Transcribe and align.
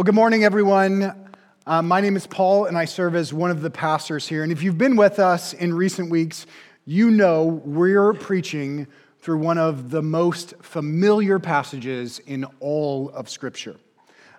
Well, 0.00 0.04
good 0.06 0.14
morning, 0.14 0.44
everyone. 0.44 1.28
Uh, 1.66 1.82
my 1.82 2.00
name 2.00 2.16
is 2.16 2.26
Paul, 2.26 2.64
and 2.64 2.78
I 2.78 2.86
serve 2.86 3.14
as 3.14 3.34
one 3.34 3.50
of 3.50 3.60
the 3.60 3.68
pastors 3.68 4.26
here. 4.26 4.42
And 4.42 4.50
if 4.50 4.62
you've 4.62 4.78
been 4.78 4.96
with 4.96 5.18
us 5.18 5.52
in 5.52 5.74
recent 5.74 6.08
weeks, 6.08 6.46
you 6.86 7.10
know 7.10 7.44
we're 7.66 8.14
preaching 8.14 8.86
through 9.18 9.36
one 9.36 9.58
of 9.58 9.90
the 9.90 10.00
most 10.00 10.54
familiar 10.62 11.38
passages 11.38 12.18
in 12.20 12.46
all 12.60 13.10
of 13.10 13.28
Scripture. 13.28 13.76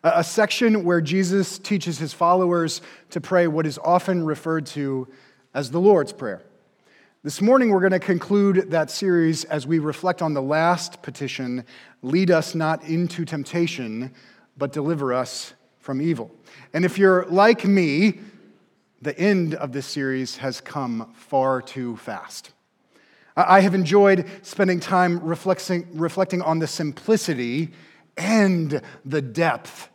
A, 0.04 0.14
a 0.16 0.24
section 0.24 0.84
where 0.84 1.00
Jesus 1.00 1.60
teaches 1.60 2.00
his 2.00 2.12
followers 2.12 2.82
to 3.12 3.22
pray 3.22 3.46
what 3.46 3.68
is 3.68 3.78
often 3.84 4.26
referred 4.26 4.66
to 4.66 5.08
as 5.54 5.70
the 5.70 5.80
Lord's 5.80 6.12
Prayer. 6.12 6.42
This 7.22 7.40
morning, 7.40 7.70
we're 7.70 7.82
going 7.82 7.92
to 7.92 8.00
conclude 8.00 8.72
that 8.72 8.90
series 8.90 9.44
as 9.44 9.68
we 9.68 9.78
reflect 9.78 10.24
on 10.24 10.34
the 10.34 10.42
last 10.42 11.04
petition 11.04 11.66
lead 12.02 12.32
us 12.32 12.56
not 12.56 12.84
into 12.86 13.26
temptation, 13.26 14.12
but 14.62 14.72
deliver 14.72 15.12
us 15.12 15.56
from 15.80 16.00
evil. 16.00 16.30
And 16.72 16.86
if 16.86 17.00
you're 17.00 17.26
like 17.26 17.66
me, 17.66 18.20
the 19.02 19.18
end 19.18 19.56
of 19.56 19.72
this 19.72 19.88
series 19.88 20.38
has 20.38 20.62
come 20.62 21.12
far 21.16 21.64
too 21.64 21.98
fast. 21.98 22.52
I 23.36 23.62
have 23.62 23.74
enjoyed 23.74 24.30
spending 24.44 24.80
time 24.80 25.20
reflecting, 25.20 26.42
on 26.44 26.60
the 26.60 26.68
simplicity 26.68 27.72
and 28.16 28.84
the 29.04 29.22
depth 29.24 29.90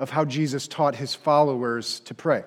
of 0.00 0.10
how 0.10 0.24
Jesus 0.24 0.66
taught 0.66 0.96
his 0.96 1.14
followers 1.14 2.00
to 2.00 2.12
pray. 2.12 2.42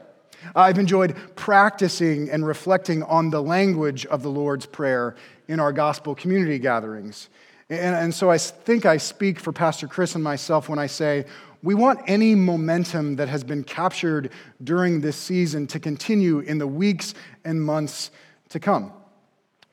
I've 0.54 0.78
enjoyed 0.78 1.16
practicing 1.38 2.30
and 2.30 2.46
reflecting 2.46 3.02
on 3.04 3.30
the 3.30 3.42
language 3.42 4.06
of 4.08 4.24
the 4.24 4.30
Lord's 4.30 4.66
Prayer 4.66 5.16
in 5.48 5.62
our 5.62 5.72
gospel 5.72 6.16
community 6.16 6.60
gatherings. 6.60 7.30
And 7.70 8.14
so 8.14 8.30
I 8.30 8.38
think 8.38 8.86
I 8.86 8.98
speak 8.98 9.40
for 9.40 9.54
Pastor 9.54 9.88
Chris 9.88 10.16
and 10.16 10.22
myself 10.22 10.68
when 10.68 10.78
I 10.78 10.88
say 10.88 11.24
we 11.64 11.76
want 11.76 12.00
any 12.08 12.36
momentum 12.36 13.18
that 13.18 13.30
has 13.30 13.44
been 13.44 13.64
captured 13.64 14.32
during 14.64 15.02
this 15.02 15.16
season 15.16 15.68
to 15.68 15.80
continue 15.80 16.40
in 16.40 16.58
the 16.58 16.68
weeks 16.68 17.14
and 17.46 17.64
months 17.64 18.12
to 18.50 18.60
come. 18.60 18.94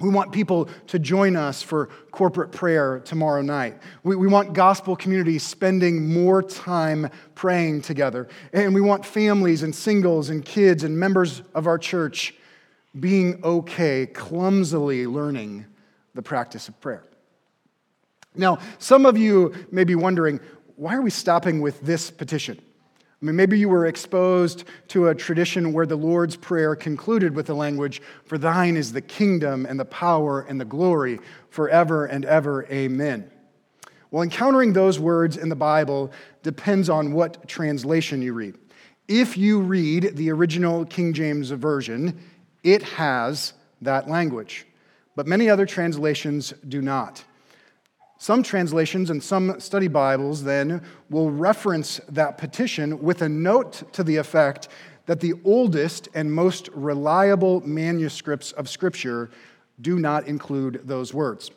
We 0.00 0.10
want 0.10 0.30
people 0.30 0.68
to 0.88 0.98
join 1.00 1.34
us 1.34 1.60
for 1.60 1.88
corporate 2.12 2.52
prayer 2.52 3.00
tomorrow 3.00 3.42
night. 3.42 3.80
We, 4.04 4.14
we 4.14 4.28
want 4.28 4.52
gospel 4.52 4.94
communities 4.94 5.42
spending 5.42 6.12
more 6.12 6.40
time 6.40 7.10
praying 7.34 7.82
together. 7.82 8.28
And 8.52 8.74
we 8.74 8.80
want 8.80 9.04
families 9.04 9.64
and 9.64 9.74
singles 9.74 10.30
and 10.30 10.44
kids 10.44 10.84
and 10.84 10.96
members 10.98 11.42
of 11.52 11.66
our 11.66 11.78
church 11.78 12.34
being 13.00 13.40
okay, 13.42 14.06
clumsily 14.06 15.06
learning 15.06 15.66
the 16.14 16.22
practice 16.22 16.68
of 16.68 16.80
prayer. 16.80 17.02
Now, 18.36 18.58
some 18.78 19.04
of 19.04 19.18
you 19.18 19.52
may 19.72 19.82
be 19.82 19.96
wondering 19.96 20.38
why 20.78 20.94
are 20.94 21.02
we 21.02 21.10
stopping 21.10 21.60
with 21.60 21.80
this 21.80 22.08
petition? 22.08 22.56
I 23.20 23.24
mean, 23.24 23.34
maybe 23.34 23.58
you 23.58 23.68
were 23.68 23.86
exposed 23.86 24.62
to 24.88 25.08
a 25.08 25.14
tradition 25.14 25.72
where 25.72 25.86
the 25.86 25.96
Lord's 25.96 26.36
Prayer 26.36 26.76
concluded 26.76 27.34
with 27.34 27.46
the 27.46 27.54
language, 27.54 28.00
For 28.24 28.38
thine 28.38 28.76
is 28.76 28.92
the 28.92 29.00
kingdom 29.00 29.66
and 29.66 29.78
the 29.78 29.84
power 29.84 30.42
and 30.42 30.60
the 30.60 30.64
glory 30.64 31.18
forever 31.50 32.06
and 32.06 32.24
ever. 32.24 32.64
Amen. 32.66 33.28
Well, 34.12 34.22
encountering 34.22 34.72
those 34.72 35.00
words 35.00 35.36
in 35.36 35.48
the 35.48 35.56
Bible 35.56 36.12
depends 36.44 36.88
on 36.88 37.12
what 37.12 37.48
translation 37.48 38.22
you 38.22 38.32
read. 38.32 38.56
If 39.08 39.36
you 39.36 39.60
read 39.60 40.14
the 40.14 40.30
original 40.30 40.84
King 40.84 41.12
James 41.12 41.50
Version, 41.50 42.20
it 42.62 42.84
has 42.84 43.52
that 43.82 44.08
language, 44.08 44.64
but 45.16 45.26
many 45.26 45.50
other 45.50 45.66
translations 45.66 46.54
do 46.68 46.80
not. 46.80 47.24
Some 48.20 48.42
translations 48.42 49.10
and 49.10 49.22
some 49.22 49.60
study 49.60 49.86
Bibles 49.86 50.42
then 50.42 50.82
will 51.08 51.30
reference 51.30 52.00
that 52.08 52.36
petition 52.36 53.00
with 53.00 53.22
a 53.22 53.28
note 53.28 53.92
to 53.92 54.02
the 54.02 54.16
effect 54.16 54.68
that 55.06 55.20
the 55.20 55.34
oldest 55.44 56.08
and 56.14 56.32
most 56.32 56.68
reliable 56.74 57.60
manuscripts 57.60 58.50
of 58.52 58.68
Scripture 58.68 59.30
do 59.80 60.00
not 60.00 60.26
include 60.26 60.82
those 60.84 61.14
words. 61.14 61.52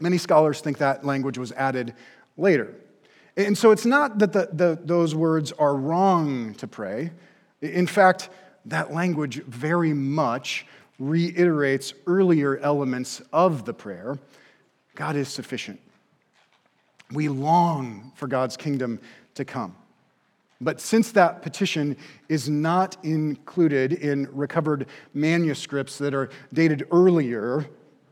Many 0.00 0.18
scholars 0.18 0.60
think 0.60 0.78
that 0.78 1.06
language 1.06 1.38
was 1.38 1.52
added 1.52 1.94
later. 2.36 2.74
And 3.36 3.56
so 3.56 3.70
it's 3.70 3.86
not 3.86 4.18
that 4.18 4.32
the, 4.32 4.48
the, 4.52 4.78
those 4.82 5.14
words 5.14 5.52
are 5.52 5.76
wrong 5.76 6.54
to 6.54 6.66
pray. 6.66 7.12
In 7.60 7.86
fact, 7.86 8.30
that 8.66 8.92
language 8.92 9.42
very 9.44 9.94
much 9.94 10.66
reiterates 10.98 11.94
earlier 12.08 12.58
elements 12.58 13.22
of 13.32 13.64
the 13.64 13.72
prayer. 13.72 14.18
God 14.94 15.16
is 15.16 15.28
sufficient. 15.28 15.80
We 17.12 17.28
long 17.28 18.12
for 18.14 18.26
God's 18.26 18.56
kingdom 18.56 19.00
to 19.34 19.44
come. 19.44 19.76
But 20.60 20.80
since 20.80 21.10
that 21.12 21.42
petition 21.42 21.96
is 22.28 22.48
not 22.48 22.96
included 23.02 23.94
in 23.94 24.28
recovered 24.32 24.86
manuscripts 25.12 25.98
that 25.98 26.14
are 26.14 26.30
dated 26.52 26.86
earlier, 26.92 27.66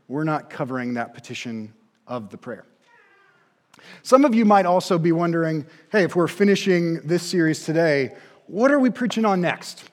we're 0.09 0.25
not 0.25 0.49
covering 0.49 0.95
that 0.95 1.13
petition 1.13 1.73
of 2.07 2.29
the 2.29 2.37
prayer. 2.37 2.65
Some 4.03 4.25
of 4.25 4.35
you 4.35 4.43
might 4.43 4.65
also 4.65 4.99
be 4.99 5.13
wondering 5.13 5.65
hey, 5.91 6.03
if 6.03 6.15
we're 6.15 6.27
finishing 6.27 6.95
this 7.01 7.23
series 7.23 7.63
today, 7.63 8.15
what 8.47 8.69
are 8.69 8.79
we 8.79 8.89
preaching 8.89 9.23
on 9.23 9.39
next? 9.39 9.85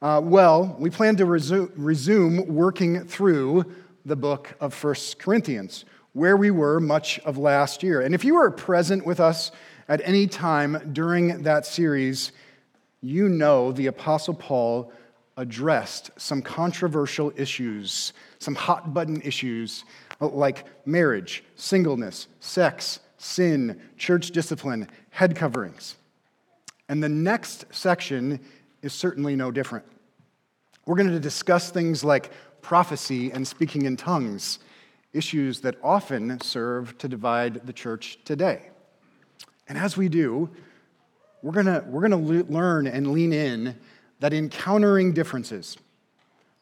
Uh, 0.00 0.20
well, 0.22 0.76
we 0.78 0.88
plan 0.88 1.16
to 1.16 1.26
resume, 1.26 1.70
resume 1.76 2.46
working 2.46 3.04
through 3.04 3.64
the 4.06 4.16
book 4.16 4.54
of 4.60 4.72
First 4.72 5.18
Corinthians 5.18 5.84
where 6.14 6.36
we 6.36 6.50
were 6.50 6.80
much 6.80 7.18
of 7.20 7.36
last 7.36 7.82
year. 7.82 8.00
And 8.00 8.14
if 8.14 8.24
you 8.24 8.36
were 8.36 8.50
present 8.50 9.04
with 9.04 9.20
us 9.20 9.50
at 9.88 10.00
any 10.04 10.26
time 10.26 10.90
during 10.92 11.42
that 11.42 11.66
series, 11.66 12.32
you 13.02 13.28
know 13.28 13.72
the 13.72 13.88
Apostle 13.88 14.34
Paul 14.34 14.90
addressed 15.36 16.10
some 16.16 16.40
controversial 16.40 17.32
issues, 17.36 18.12
some 18.38 18.54
hot 18.54 18.94
button 18.94 19.20
issues 19.20 19.84
like 20.20 20.64
marriage, 20.86 21.44
singleness, 21.56 22.28
sex, 22.40 23.00
sin, 23.18 23.80
church 23.98 24.30
discipline, 24.30 24.88
head 25.10 25.34
coverings. 25.34 25.96
And 26.88 27.02
the 27.02 27.08
next 27.08 27.64
section 27.74 28.38
is 28.82 28.92
certainly 28.92 29.34
no 29.34 29.50
different. 29.50 29.84
We're 30.86 30.96
going 30.96 31.10
to 31.10 31.20
discuss 31.20 31.70
things 31.70 32.04
like 32.04 32.30
prophecy 32.62 33.32
and 33.32 33.46
speaking 33.46 33.82
in 33.82 33.96
tongues 33.96 34.60
issues 35.14 35.60
that 35.60 35.76
often 35.82 36.40
serve 36.40 36.98
to 36.98 37.08
divide 37.08 37.66
the 37.66 37.72
church 37.72 38.18
today. 38.24 38.68
And 39.68 39.78
as 39.78 39.96
we 39.96 40.08
do, 40.08 40.50
we're 41.42 41.52
going 41.52 41.90
we're 41.90 42.02
gonna 42.02 42.16
learn 42.16 42.86
and 42.86 43.12
lean 43.12 43.32
in 43.32 43.78
that 44.20 44.32
encountering 44.32 45.12
differences, 45.12 45.76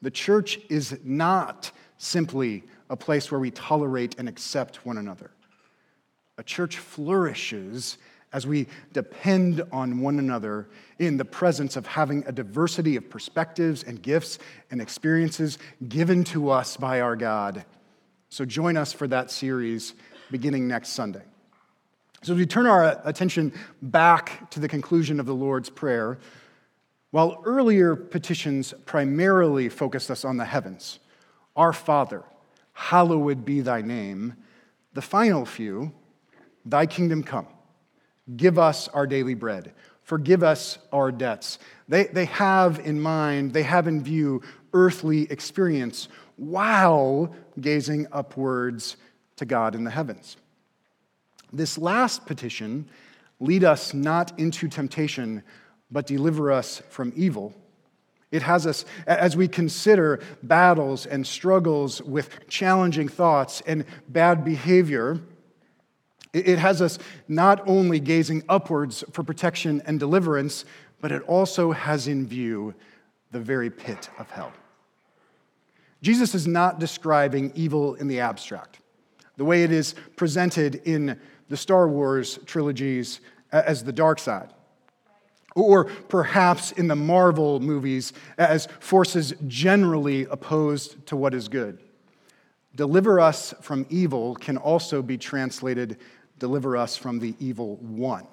the 0.00 0.10
church 0.10 0.58
is 0.68 0.98
not 1.04 1.70
simply 1.98 2.64
a 2.90 2.96
place 2.96 3.30
where 3.30 3.40
we 3.40 3.50
tolerate 3.50 4.16
and 4.18 4.28
accept 4.28 4.84
one 4.84 4.98
another. 4.98 5.30
A 6.38 6.42
church 6.42 6.78
flourishes 6.78 7.98
as 8.32 8.46
we 8.46 8.66
depend 8.92 9.62
on 9.70 10.00
one 10.00 10.18
another 10.18 10.68
in 10.98 11.16
the 11.16 11.24
presence 11.24 11.76
of 11.76 11.86
having 11.86 12.24
a 12.26 12.32
diversity 12.32 12.96
of 12.96 13.08
perspectives 13.08 13.84
and 13.84 14.02
gifts 14.02 14.38
and 14.70 14.80
experiences 14.80 15.58
given 15.88 16.24
to 16.24 16.50
us 16.50 16.76
by 16.76 17.00
our 17.00 17.14
God 17.14 17.64
so 18.32 18.46
join 18.46 18.78
us 18.78 18.94
for 18.94 19.06
that 19.08 19.30
series 19.30 19.92
beginning 20.30 20.66
next 20.66 20.94
Sunday. 20.94 21.20
So, 22.22 22.32
as 22.32 22.38
we 22.38 22.46
turn 22.46 22.64
our 22.64 22.98
attention 23.04 23.52
back 23.82 24.50
to 24.52 24.60
the 24.60 24.68
conclusion 24.68 25.20
of 25.20 25.26
the 25.26 25.34
Lord's 25.34 25.68
Prayer, 25.68 26.16
while 27.10 27.42
earlier 27.44 27.94
petitions 27.94 28.72
primarily 28.86 29.68
focused 29.68 30.10
us 30.10 30.24
on 30.24 30.38
the 30.38 30.46
heavens, 30.46 30.98
Our 31.56 31.74
Father, 31.74 32.24
hallowed 32.72 33.44
be 33.44 33.60
thy 33.60 33.82
name, 33.82 34.36
the 34.94 35.02
final 35.02 35.44
few, 35.44 35.92
Thy 36.64 36.86
kingdom 36.86 37.22
come, 37.22 37.48
give 38.34 38.58
us 38.58 38.88
our 38.88 39.06
daily 39.06 39.34
bread, 39.34 39.74
forgive 40.04 40.42
us 40.42 40.78
our 40.90 41.12
debts. 41.12 41.58
They, 41.86 42.04
they 42.04 42.24
have 42.24 42.78
in 42.78 42.98
mind, 42.98 43.52
they 43.52 43.64
have 43.64 43.86
in 43.86 44.02
view 44.02 44.40
earthly 44.72 45.30
experience 45.30 46.08
while 46.36 47.34
gazing 47.60 48.06
upwards 48.12 48.96
to 49.36 49.44
God 49.44 49.74
in 49.74 49.84
the 49.84 49.90
heavens. 49.90 50.36
This 51.52 51.76
last 51.76 52.26
petition, 52.26 52.88
lead 53.40 53.64
us 53.64 53.92
not 53.92 54.38
into 54.38 54.68
temptation, 54.68 55.42
but 55.90 56.06
deliver 56.06 56.50
us 56.50 56.82
from 56.88 57.12
evil. 57.14 57.54
It 58.30 58.42
has 58.42 58.66
us, 58.66 58.86
as 59.06 59.36
we 59.36 59.46
consider 59.46 60.20
battles 60.42 61.04
and 61.04 61.26
struggles 61.26 62.00
with 62.00 62.48
challenging 62.48 63.08
thoughts 63.08 63.62
and 63.66 63.84
bad 64.08 64.44
behavior, 64.44 65.20
it 66.32 66.58
has 66.58 66.80
us 66.80 66.98
not 67.28 67.62
only 67.68 68.00
gazing 68.00 68.42
upwards 68.48 69.04
for 69.12 69.22
protection 69.22 69.82
and 69.84 70.00
deliverance, 70.00 70.64
but 71.02 71.12
it 71.12 71.20
also 71.24 71.72
has 71.72 72.08
in 72.08 72.26
view 72.26 72.74
the 73.32 73.40
very 73.40 73.68
pit 73.68 74.08
of 74.18 74.30
hell. 74.30 74.52
Jesus 76.02 76.34
is 76.34 76.46
not 76.46 76.78
describing 76.78 77.52
evil 77.54 77.94
in 77.94 78.08
the 78.08 78.20
abstract, 78.20 78.80
the 79.36 79.44
way 79.44 79.62
it 79.62 79.72
is 79.72 79.94
presented 80.16 80.82
in 80.84 81.18
the 81.48 81.56
Star 81.56 81.88
Wars 81.88 82.38
trilogies 82.44 83.20
as 83.50 83.84
the 83.84 83.92
dark 83.92 84.18
side. 84.18 84.50
or 85.54 85.84
perhaps 85.84 86.72
in 86.72 86.88
the 86.88 86.96
Marvel 86.96 87.60
movies 87.60 88.14
as 88.38 88.68
forces 88.80 89.34
generally 89.46 90.24
opposed 90.30 91.04
to 91.06 91.14
what 91.14 91.34
is 91.34 91.46
good. 91.48 91.78
Deliver 92.74 93.20
us 93.20 93.52
from 93.60 93.84
evil 93.90 94.34
can 94.34 94.56
also 94.56 95.02
be 95.02 95.18
translated 95.18 95.98
deliver 96.42 96.76
us 96.76 96.96
from 96.96 97.20
the 97.20 97.36
evil 97.38 97.76
one. 97.76 98.26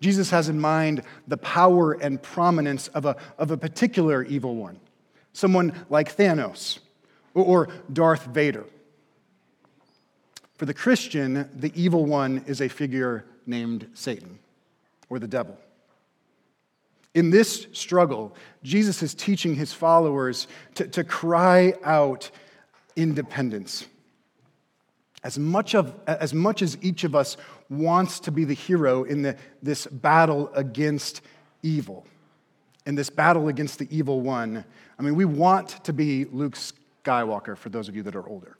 Jesus 0.00 0.30
has 0.30 0.48
in 0.48 0.60
mind 0.60 1.02
the 1.26 1.36
power 1.36 1.94
and 1.94 2.22
prominence 2.22 2.86
of 2.88 3.04
a, 3.04 3.16
of 3.36 3.50
a 3.50 3.56
particular 3.56 4.22
evil 4.22 4.54
one, 4.54 4.78
someone 5.34 5.74
like 5.90 6.16
Thanos 6.16 6.78
or 7.34 7.68
Darth 7.92 8.24
Vader. 8.26 8.64
For 10.56 10.64
the 10.64 10.72
Christian, 10.72 11.50
the 11.54 11.72
evil 11.74 12.06
one 12.06 12.44
is 12.46 12.62
a 12.62 12.68
figure 12.68 13.26
named 13.44 13.88
Satan 13.92 14.38
or 15.10 15.18
the 15.18 15.28
devil. 15.28 15.58
In 17.12 17.30
this 17.30 17.66
struggle, 17.72 18.34
Jesus 18.62 19.02
is 19.02 19.14
teaching 19.14 19.54
his 19.54 19.72
followers 19.72 20.46
to, 20.76 20.88
to 20.88 21.04
cry 21.04 21.74
out 21.84 22.30
independence. 22.96 23.86
As 25.22 25.38
much, 25.38 25.74
of, 25.74 25.94
as 26.06 26.34
much 26.34 26.60
as 26.60 26.76
each 26.82 27.04
of 27.04 27.14
us 27.14 27.36
wants 27.70 28.20
to 28.20 28.30
be 28.30 28.44
the 28.44 28.54
hero 28.54 29.04
in 29.04 29.22
the, 29.22 29.36
this 29.62 29.86
battle 29.86 30.50
against 30.54 31.22
evil, 31.62 32.06
in 32.84 32.94
this 32.94 33.10
battle 33.10 33.48
against 33.48 33.78
the 33.78 33.88
evil 33.90 34.20
one, 34.20 34.64
I 34.98 35.02
mean, 35.02 35.14
we 35.14 35.24
want 35.24 35.84
to 35.84 35.92
be 35.92 36.24
Luke 36.26 36.56
Skywalker 37.04 37.56
for 37.56 37.68
those 37.68 37.88
of 37.88 37.96
you 37.96 38.02
that 38.04 38.16
are 38.16 38.28
older. 38.28 38.56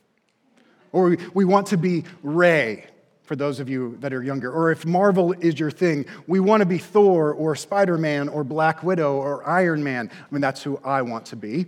Or 0.93 1.17
we, 1.35 1.45
want 1.45 1.67
to 1.69 1.77
be 1.77 2.05
Rey 2.23 2.87
for 3.23 3.35
those 3.35 3.59
of 3.59 3.69
you 3.69 3.97
that 4.01 4.13
are 4.13 4.23
younger. 4.23 4.53
Or 4.53 4.71
if 4.71 4.87
Marvel 4.87 5.33
is 5.33 5.59
your 5.59 5.71
thing, 5.71 6.07
we 6.29 6.39
want 6.39 6.61
to 6.61 6.67
be 6.67 6.79
Thor 6.79 7.33
or 7.33 7.57
Spider 7.57 7.99
Man 7.99 8.29
or 8.29 8.45
Black 8.45 8.85
Widow 8.85 9.15
or 9.15 9.49
Iron 9.49 9.83
Man. 9.83 10.09
I 10.13 10.27
mean, 10.33 10.41
that's 10.41 10.63
who 10.63 10.79
I 10.85 11.03
want 11.03 11.27
to 11.27 11.37
be. 11.37 11.67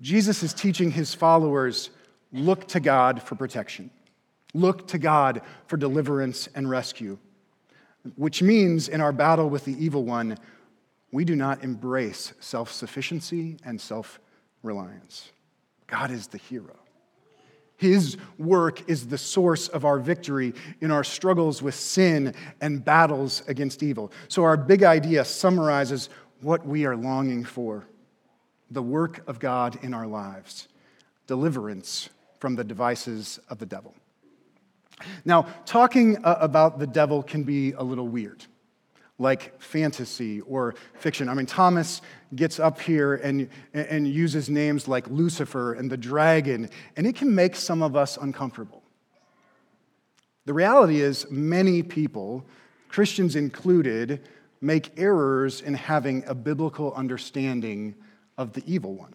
Jesus 0.00 0.42
is 0.42 0.52
teaching 0.52 0.90
his 0.90 1.14
followers 1.14 1.90
look 2.32 2.68
to 2.68 2.80
God 2.80 3.22
for 3.22 3.34
protection, 3.34 3.90
look 4.54 4.86
to 4.88 4.98
God 4.98 5.42
for 5.66 5.76
deliverance 5.76 6.48
and 6.54 6.68
rescue, 6.68 7.18
which 8.16 8.42
means 8.42 8.88
in 8.88 9.00
our 9.00 9.12
battle 9.12 9.48
with 9.48 9.64
the 9.64 9.72
evil 9.82 10.04
one, 10.04 10.38
we 11.12 11.24
do 11.24 11.36
not 11.36 11.62
embrace 11.62 12.32
self 12.40 12.72
sufficiency 12.72 13.58
and 13.64 13.80
self 13.80 14.20
reliance. 14.62 15.32
God 15.86 16.10
is 16.10 16.26
the 16.28 16.38
hero. 16.38 16.76
His 17.76 18.16
work 18.38 18.88
is 18.88 19.08
the 19.08 19.18
source 19.18 19.68
of 19.68 19.84
our 19.84 19.98
victory 19.98 20.54
in 20.80 20.90
our 20.90 21.04
struggles 21.04 21.62
with 21.62 21.74
sin 21.74 22.34
and 22.60 22.82
battles 22.84 23.42
against 23.48 23.82
evil. 23.82 24.12
So, 24.28 24.44
our 24.44 24.56
big 24.56 24.82
idea 24.82 25.24
summarizes 25.24 26.08
what 26.40 26.66
we 26.66 26.86
are 26.86 26.96
longing 26.96 27.44
for 27.44 27.86
the 28.70 28.82
work 28.82 29.22
of 29.28 29.38
God 29.38 29.78
in 29.82 29.94
our 29.94 30.06
lives, 30.06 30.68
deliverance 31.26 32.08
from 32.40 32.56
the 32.56 32.64
devices 32.64 33.38
of 33.48 33.58
the 33.58 33.66
devil. 33.66 33.94
Now, 35.24 35.46
talking 35.66 36.24
uh, 36.24 36.38
about 36.40 36.78
the 36.78 36.86
devil 36.86 37.22
can 37.22 37.42
be 37.42 37.72
a 37.72 37.82
little 37.82 38.08
weird 38.08 38.44
like 39.18 39.60
fantasy 39.60 40.40
or 40.42 40.74
fiction. 40.94 41.28
I 41.28 41.34
mean, 41.34 41.46
Thomas 41.46 42.02
gets 42.34 42.60
up 42.60 42.80
here 42.80 43.14
and, 43.14 43.48
and 43.72 44.06
uses 44.06 44.50
names 44.50 44.88
like 44.88 45.08
Lucifer 45.08 45.72
and 45.74 45.90
the 45.90 45.96
dragon, 45.96 46.68
and 46.96 47.06
it 47.06 47.16
can 47.16 47.34
make 47.34 47.56
some 47.56 47.82
of 47.82 47.96
us 47.96 48.16
uncomfortable. 48.16 48.82
The 50.44 50.52
reality 50.52 51.00
is, 51.00 51.26
many 51.30 51.82
people, 51.82 52.44
Christians 52.88 53.36
included, 53.36 54.28
make 54.60 54.92
errors 54.96 55.60
in 55.60 55.74
having 55.74 56.24
a 56.26 56.34
biblical 56.34 56.92
understanding 56.94 57.94
of 58.38 58.52
the 58.52 58.62
evil 58.66 58.94
one. 58.94 59.14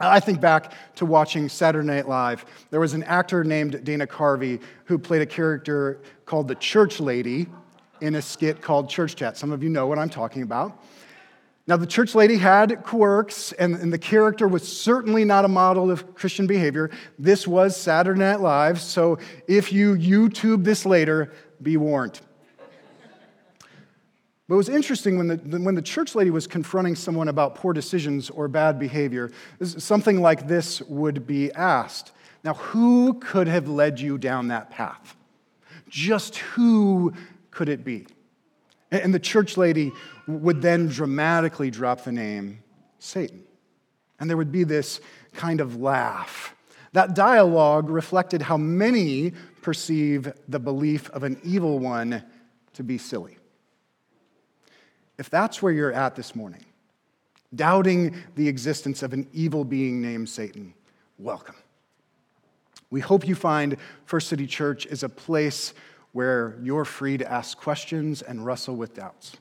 I 0.00 0.20
think 0.20 0.40
back 0.40 0.72
to 0.96 1.06
watching 1.06 1.48
Saturday 1.48 1.86
Night 1.86 2.08
Live. 2.08 2.44
There 2.70 2.78
was 2.78 2.94
an 2.94 3.02
actor 3.02 3.42
named 3.42 3.82
Dana 3.84 4.06
Carvey 4.06 4.60
who 4.84 4.96
played 4.96 5.22
a 5.22 5.26
character 5.26 6.00
called 6.24 6.46
the 6.46 6.54
Church 6.54 7.00
Lady 7.00 7.48
in 8.00 8.14
a 8.14 8.22
skit 8.22 8.60
called 8.62 8.88
Church 8.88 9.16
Chat. 9.16 9.36
Some 9.36 9.52
of 9.52 9.62
you 9.62 9.68
know 9.68 9.86
what 9.86 9.98
I'm 9.98 10.10
talking 10.10 10.42
about. 10.42 10.82
Now, 11.68 11.76
the 11.76 11.86
church 11.86 12.14
lady 12.14 12.38
had 12.38 12.82
quirks, 12.82 13.52
and, 13.52 13.74
and, 13.74 13.92
the 13.92 13.98
character 13.98 14.48
was 14.48 14.66
certainly 14.66 15.26
not 15.26 15.44
a 15.44 15.48
model 15.48 15.90
of 15.90 16.14
Christian 16.14 16.46
behavior. 16.46 16.90
This 17.18 17.46
was 17.46 17.76
Saturday 17.76 18.18
Night 18.18 18.40
Live, 18.40 18.80
so 18.80 19.18
if 19.46 19.70
you 19.70 19.94
YouTube 19.94 20.64
this 20.64 20.86
later, 20.86 21.30
be 21.60 21.76
warned. 21.76 22.20
But 24.48 24.54
it 24.54 24.56
was 24.56 24.70
interesting 24.70 25.18
when 25.18 25.26
the, 25.28 25.36
when 25.60 25.74
the 25.74 25.82
church 25.82 26.14
lady 26.14 26.30
was 26.30 26.46
confronting 26.46 26.96
someone 26.96 27.28
about 27.28 27.54
poor 27.54 27.74
decisions 27.74 28.30
or 28.30 28.48
bad 28.48 28.78
behavior, 28.78 29.30
something 29.62 30.22
like 30.22 30.48
this 30.48 30.80
would 30.82 31.26
be 31.26 31.52
asked. 31.52 32.12
Now, 32.44 32.54
who 32.54 33.14
could 33.20 33.46
have 33.46 33.68
led 33.68 34.00
you 34.00 34.16
down 34.16 34.48
that 34.48 34.70
path? 34.70 35.16
Just 35.90 36.36
who 36.36 37.12
could 37.58 37.68
it 37.68 37.82
be? 37.84 38.06
And 38.92 39.12
the 39.12 39.18
church 39.18 39.56
lady 39.56 39.90
would 40.28 40.62
then 40.62 40.86
dramatically 40.86 41.72
drop 41.72 42.04
the 42.04 42.12
name 42.12 42.62
Satan. 43.00 43.42
And 44.20 44.30
there 44.30 44.36
would 44.36 44.52
be 44.52 44.62
this 44.62 45.00
kind 45.32 45.60
of 45.60 45.74
laugh. 45.74 46.54
That 46.92 47.16
dialogue 47.16 47.90
reflected 47.90 48.42
how 48.42 48.58
many 48.58 49.32
perceive 49.60 50.32
the 50.46 50.60
belief 50.60 51.10
of 51.10 51.24
an 51.24 51.40
evil 51.42 51.80
one 51.80 52.22
to 52.74 52.84
be 52.84 52.96
silly. 52.96 53.38
If 55.18 55.28
that's 55.28 55.60
where 55.60 55.72
you're 55.72 55.92
at 55.92 56.14
this 56.14 56.36
morning, 56.36 56.64
doubting 57.52 58.14
the 58.36 58.46
existence 58.46 59.02
of 59.02 59.12
an 59.12 59.26
evil 59.32 59.64
being 59.64 60.00
named 60.00 60.28
Satan, 60.28 60.74
welcome. 61.18 61.56
We 62.90 63.00
hope 63.00 63.26
you 63.26 63.34
find 63.34 63.78
First 64.04 64.28
City 64.28 64.46
Church 64.46 64.86
is 64.86 65.02
a 65.02 65.08
place 65.08 65.74
where 66.12 66.58
you're 66.62 66.84
free 66.84 67.16
to 67.18 67.30
ask 67.30 67.58
questions 67.58 68.22
and 68.22 68.44
wrestle 68.44 68.76
with 68.76 68.94
doubts. 68.94 69.36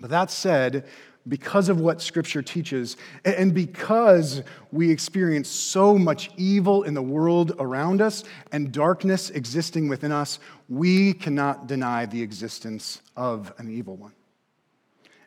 But 0.00 0.10
that 0.10 0.30
said, 0.30 0.86
because 1.28 1.68
of 1.68 1.80
what 1.80 2.00
Scripture 2.00 2.42
teaches, 2.42 2.96
and 3.24 3.54
because 3.54 4.42
we 4.72 4.90
experience 4.90 5.48
so 5.48 5.98
much 5.98 6.30
evil 6.36 6.82
in 6.84 6.94
the 6.94 7.02
world 7.02 7.52
around 7.58 8.00
us 8.00 8.24
and 8.52 8.72
darkness 8.72 9.30
existing 9.30 9.88
within 9.88 10.12
us, 10.12 10.38
we 10.68 11.12
cannot 11.12 11.66
deny 11.66 12.06
the 12.06 12.22
existence 12.22 13.02
of 13.16 13.52
an 13.58 13.70
evil 13.70 13.96
one. 13.96 14.12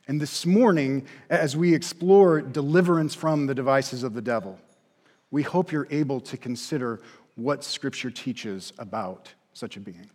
And 0.07 0.19
this 0.19 0.45
morning, 0.45 1.05
as 1.29 1.55
we 1.55 1.73
explore 1.73 2.41
deliverance 2.41 3.13
from 3.13 3.45
the 3.45 3.55
devices 3.55 4.03
of 4.03 4.13
the 4.13 4.21
devil, 4.21 4.59
we 5.31 5.43
hope 5.43 5.71
you're 5.71 5.87
able 5.91 6.19
to 6.21 6.37
consider 6.37 7.01
what 7.35 7.63
Scripture 7.63 8.11
teaches 8.11 8.73
about 8.77 9.33
such 9.53 9.77
a 9.77 9.79
being. 9.79 10.09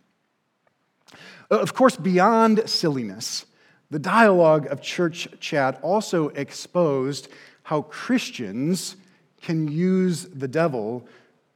Uh, 1.51 1.59
of 1.59 1.73
course, 1.73 1.95
beyond 1.95 2.69
silliness, 2.69 3.45
the 3.89 3.99
dialogue 3.99 4.67
of 4.67 4.81
church 4.81 5.27
chat 5.39 5.79
also 5.81 6.29
exposed 6.29 7.29
how 7.63 7.81
Christians 7.83 8.95
can 9.41 9.67
use 9.67 10.25
the 10.25 10.47
devil 10.47 11.07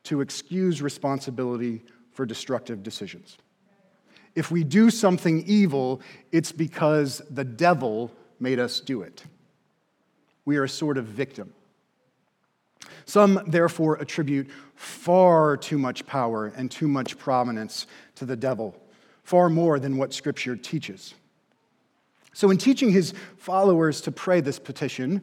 to 0.04 0.22
excuse 0.22 0.82
responsibility 0.82 1.82
for 2.12 2.26
destructive 2.26 2.84
decisions. 2.84 3.38
If 4.36 4.50
we 4.52 4.64
do 4.64 4.90
something 4.90 5.44
evil, 5.46 6.02
it's 6.32 6.52
because 6.52 7.22
the 7.30 7.44
devil 7.44 8.12
made 8.40 8.60
us 8.60 8.80
do 8.80 9.02
it. 9.02 9.24
We 10.46 10.58
are 10.58 10.64
a 10.64 10.70
sort 10.70 10.98
of 10.98 11.06
victim. 11.06 11.54
Some, 13.06 13.42
therefore, 13.48 13.98
attribute 13.98 14.50
far 14.76 15.58
too 15.58 15.78
much 15.78 16.06
power 16.06 16.48
and 16.56 16.70
too 16.70 16.88
much 16.88 17.18
prominence 17.18 17.88
to 18.16 18.26
the 18.26 18.36
devil, 18.36 18.76
far 19.24 19.50
more 19.50 19.80
than 19.80 19.98
what 19.98 20.14
Scripture 20.14 20.56
teaches. 20.56 21.14
So, 22.34 22.50
in 22.50 22.58
teaching 22.58 22.92
his 22.92 23.14
followers 23.38 24.02
to 24.02 24.12
pray 24.12 24.42
this 24.42 24.60
petition, 24.60 25.22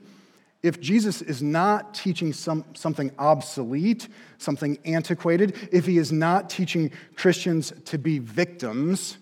if 0.62 0.81
Jesus 0.81 1.23
is 1.23 1.43
not 1.43 1.95
teaching 1.95 2.33
some, 2.33 2.64
something 2.75 3.11
obsolete, 3.19 4.09
something 4.38 4.79
antiquated, 4.85 5.57
if 5.73 5.87
he 5.87 5.97
is 5.97 6.12
not 6.12 6.50
teaching 6.50 6.93
Christians 7.17 7.73
to 7.87 7.99
be 7.99 8.19
victims, 8.19 9.17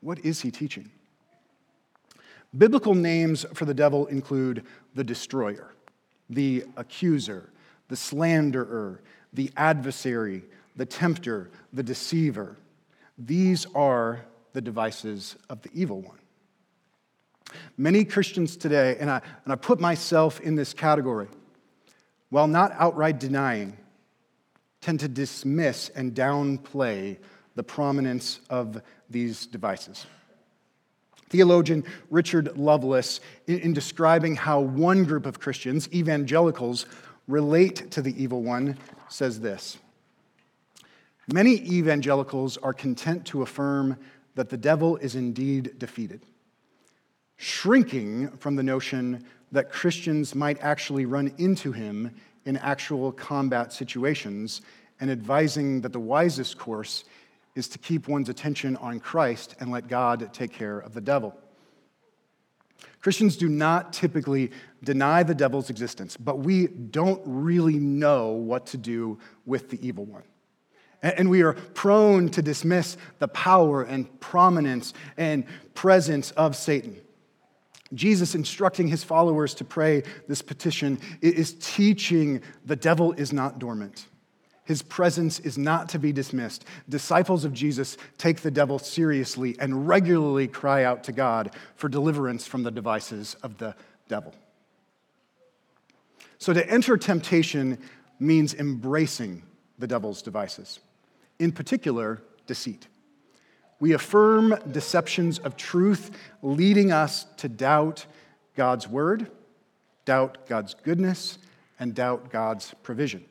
what 0.00 0.18
is 0.24 0.40
he 0.40 0.50
teaching? 0.50 0.90
Biblical 2.56 2.94
names 2.94 3.46
for 3.54 3.64
the 3.64 3.72
devil 3.72 4.06
include 4.06 4.64
the 4.94 5.04
destroyer, 5.04 5.72
the 6.28 6.64
accuser, 6.76 7.50
the 7.92 7.96
slanderer, 7.96 9.02
the 9.34 9.50
adversary, 9.54 10.42
the 10.76 10.86
tempter, 10.86 11.50
the 11.74 11.82
deceiver. 11.82 12.56
These 13.18 13.66
are 13.74 14.24
the 14.54 14.62
devices 14.62 15.36
of 15.50 15.60
the 15.60 15.68
evil 15.74 16.00
one. 16.00 16.16
Many 17.76 18.06
Christians 18.06 18.56
today, 18.56 18.96
and 18.98 19.10
I, 19.10 19.20
and 19.44 19.52
I 19.52 19.56
put 19.56 19.78
myself 19.78 20.40
in 20.40 20.54
this 20.54 20.72
category, 20.72 21.28
while 22.30 22.48
not 22.48 22.72
outright 22.78 23.20
denying, 23.20 23.76
tend 24.80 25.00
to 25.00 25.08
dismiss 25.08 25.90
and 25.90 26.14
downplay 26.14 27.18
the 27.56 27.62
prominence 27.62 28.40
of 28.48 28.80
these 29.10 29.44
devices. 29.44 30.06
Theologian 31.28 31.84
Richard 32.08 32.56
Lovelace, 32.56 33.20
in, 33.46 33.58
in, 33.58 33.72
describing 33.74 34.36
how 34.36 34.60
one 34.60 35.04
group 35.04 35.26
of 35.26 35.40
Christians, 35.40 35.92
evangelicals, 35.92 36.86
relate 37.28 37.90
to 37.92 38.02
the 38.02 38.20
evil 38.22 38.42
one, 38.42 38.78
says 39.08 39.40
this 39.40 39.78
Many 41.32 41.54
evangelicals 41.62 42.56
are 42.58 42.72
content 42.72 43.24
to 43.26 43.42
affirm 43.42 43.96
that 44.34 44.48
the 44.48 44.56
devil 44.56 44.96
is 44.96 45.14
indeed 45.14 45.78
defeated, 45.78 46.24
shrinking 47.36 48.28
from 48.38 48.56
the 48.56 48.62
notion 48.62 49.24
that 49.52 49.70
Christians 49.70 50.34
might 50.34 50.60
actually 50.62 51.04
run 51.06 51.32
into 51.38 51.72
him 51.72 52.14
in 52.44 52.56
actual 52.56 53.12
combat 53.12 53.72
situations, 53.72 54.62
and 55.00 55.10
advising 55.10 55.80
that 55.82 55.92
the 55.92 56.00
wisest 56.00 56.58
course 56.58 57.04
is 57.54 57.68
to 57.68 57.78
keep 57.78 58.08
one's 58.08 58.28
attention 58.28 58.76
on 58.76 58.98
Christ 58.98 59.54
and 59.60 59.70
let 59.70 59.88
God 59.88 60.32
take 60.32 60.52
care 60.52 60.78
of 60.78 60.94
the 60.94 61.00
devil. 61.00 61.36
Christians 63.02 63.36
do 63.36 63.48
not 63.48 63.92
typically 63.92 64.52
deny 64.84 65.24
the 65.24 65.34
devil's 65.34 65.70
existence, 65.70 66.16
but 66.16 66.38
we 66.38 66.68
don't 66.68 67.20
really 67.24 67.78
know 67.78 68.28
what 68.28 68.66
to 68.66 68.76
do 68.76 69.18
with 69.44 69.70
the 69.70 69.86
evil 69.86 70.04
one. 70.04 70.22
And 71.02 71.28
we 71.28 71.42
are 71.42 71.54
prone 71.54 72.28
to 72.30 72.42
dismiss 72.42 72.96
the 73.18 73.26
power 73.26 73.82
and 73.82 74.20
prominence 74.20 74.94
and 75.16 75.44
presence 75.74 76.30
of 76.32 76.54
Satan. 76.54 76.96
Jesus 77.92 78.36
instructing 78.36 78.86
his 78.86 79.02
followers 79.02 79.54
to 79.54 79.64
pray 79.64 80.04
this 80.28 80.40
petition 80.40 81.00
is 81.20 81.54
teaching 81.60 82.40
the 82.64 82.76
devil 82.76 83.12
is 83.12 83.32
not 83.32 83.58
dormant. 83.58 84.06
His 84.72 84.80
presence 84.80 85.38
is 85.38 85.58
not 85.58 85.90
to 85.90 85.98
be 85.98 86.14
dismissed. 86.14 86.64
Disciples 86.88 87.44
of 87.44 87.52
Jesus 87.52 87.98
take 88.16 88.40
the 88.40 88.50
devil 88.50 88.78
seriously 88.78 89.54
and 89.60 89.86
regularly 89.86 90.48
cry 90.48 90.84
out 90.84 91.04
to 91.04 91.12
God 91.12 91.54
for 91.76 91.90
deliverance 91.90 92.46
from 92.46 92.62
the 92.62 92.70
devices 92.70 93.36
of 93.42 93.58
the 93.58 93.74
devil. 94.08 94.34
So, 96.38 96.54
to 96.54 96.66
enter 96.70 96.96
temptation 96.96 97.76
means 98.18 98.54
embracing 98.54 99.42
the 99.78 99.86
devil's 99.86 100.22
devices, 100.22 100.80
in 101.38 101.52
particular, 101.52 102.22
deceit. 102.46 102.86
We 103.78 103.92
affirm 103.92 104.54
deceptions 104.70 105.38
of 105.38 105.58
truth, 105.58 106.12
leading 106.40 106.92
us 106.92 107.26
to 107.36 107.50
doubt 107.50 108.06
God's 108.56 108.88
word, 108.88 109.30
doubt 110.06 110.46
God's 110.46 110.72
goodness, 110.72 111.36
and 111.78 111.94
doubt 111.94 112.30
God's 112.30 112.72
provision. 112.82 113.26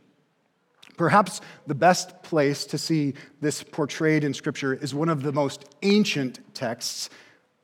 Perhaps 1.01 1.41
the 1.65 1.74
best 1.74 2.22
place 2.22 2.63
to 2.63 2.77
see 2.77 3.15
this 3.39 3.63
portrayed 3.63 4.24
in 4.24 4.36
Scripture 4.36 4.75
is 4.75 4.93
one 4.93 5.10
of 5.10 5.24
the 5.24 5.31
most 5.31 5.65
ancient 5.81 6.53
texts, 6.53 7.10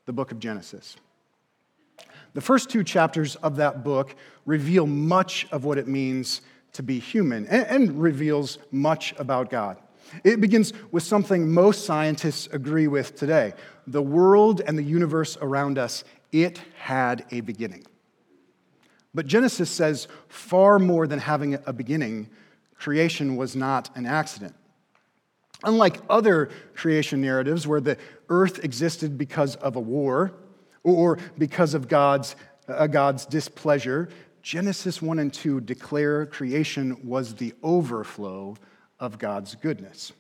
the 0.08 0.12
book 0.12 0.32
of 0.32 0.40
Genesis. 0.40 0.96
The 2.34 2.42
first 2.42 2.72
two 2.72 2.84
chapters 2.84 3.36
of 3.36 3.58
that 3.58 3.84
book 3.84 4.16
reveal 4.48 4.88
much 4.88 5.46
of 5.52 5.66
what 5.66 5.78
it 5.78 5.88
means 5.88 6.42
to 6.74 6.82
be 6.82 6.98
human 6.98 7.46
and, 7.46 7.68
and 7.68 8.02
reveals 8.02 8.58
much 8.72 9.14
about 9.20 9.52
God. 9.52 9.78
It 10.24 10.42
begins 10.42 10.74
with 10.92 11.04
something 11.04 11.48
most 11.48 11.86
scientists 11.86 12.50
agree 12.52 12.88
with 12.88 13.16
today 13.16 13.54
the 13.86 14.02
world 14.02 14.62
and 14.66 14.80
the 14.80 14.84
universe 14.84 15.38
around 15.44 15.78
us, 15.78 16.04
it 16.32 16.60
had 16.76 17.24
a 17.30 17.42
beginning. 17.42 17.86
But 19.14 19.28
Genesis 19.28 19.70
says 19.70 20.08
far 20.28 20.80
more 20.80 21.06
than 21.06 21.20
having 21.20 21.60
a 21.68 21.72
beginning, 21.72 22.32
creation 22.78 23.36
was 23.36 23.56
not 23.56 23.90
an 23.96 24.06
accident. 24.06 24.56
Unlike 25.64 26.02
other 26.10 26.50
creation 26.76 27.22
narratives 27.22 27.66
where 27.66 27.82
the 27.82 27.98
earth 28.30 28.64
existed 28.64 29.18
because 29.18 29.56
of 29.56 29.76
a 29.76 29.80
war 29.80 30.34
or 30.84 31.18
because 31.38 31.74
of 31.74 31.88
God's, 31.88 32.36
uh, 32.68 32.88
God's 32.88 33.26
displeasure, 33.26 34.10
Genesis 34.44 35.02
1 35.02 35.20
and 35.20 35.34
2 35.34 35.62
declare 35.62 36.26
creation 36.26 36.98
was 37.04 37.36
the 37.36 37.54
overflow 37.64 38.56
of 39.00 39.18
God's 39.18 39.56
goodness. 39.56 40.14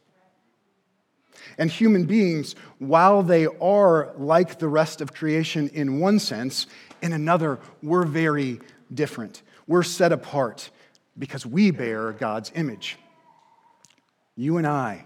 And 1.57 1.69
human 1.69 2.05
beings, 2.05 2.55
while 2.79 3.23
they 3.23 3.45
are 3.45 4.11
like 4.17 4.59
the 4.59 4.67
rest 4.67 5.01
of 5.01 5.13
creation 5.13 5.69
in 5.69 5.99
one 5.99 6.19
sense, 6.19 6.67
in 7.01 7.13
another, 7.13 7.59
we're 7.83 8.05
very 8.05 8.59
different. 8.93 9.43
We're 9.67 9.83
set 9.83 10.11
apart 10.11 10.71
because 11.17 11.45
we 11.45 11.71
bear 11.71 12.11
God's 12.13 12.51
image. 12.55 12.97
You 14.35 14.57
and 14.57 14.67
I, 14.67 15.05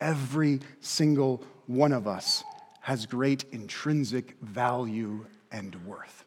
every 0.00 0.60
single 0.80 1.42
one 1.66 1.92
of 1.92 2.06
us, 2.06 2.42
has 2.80 3.06
great 3.06 3.44
intrinsic 3.52 4.36
value 4.40 5.26
and 5.50 5.74
worth. 5.86 6.24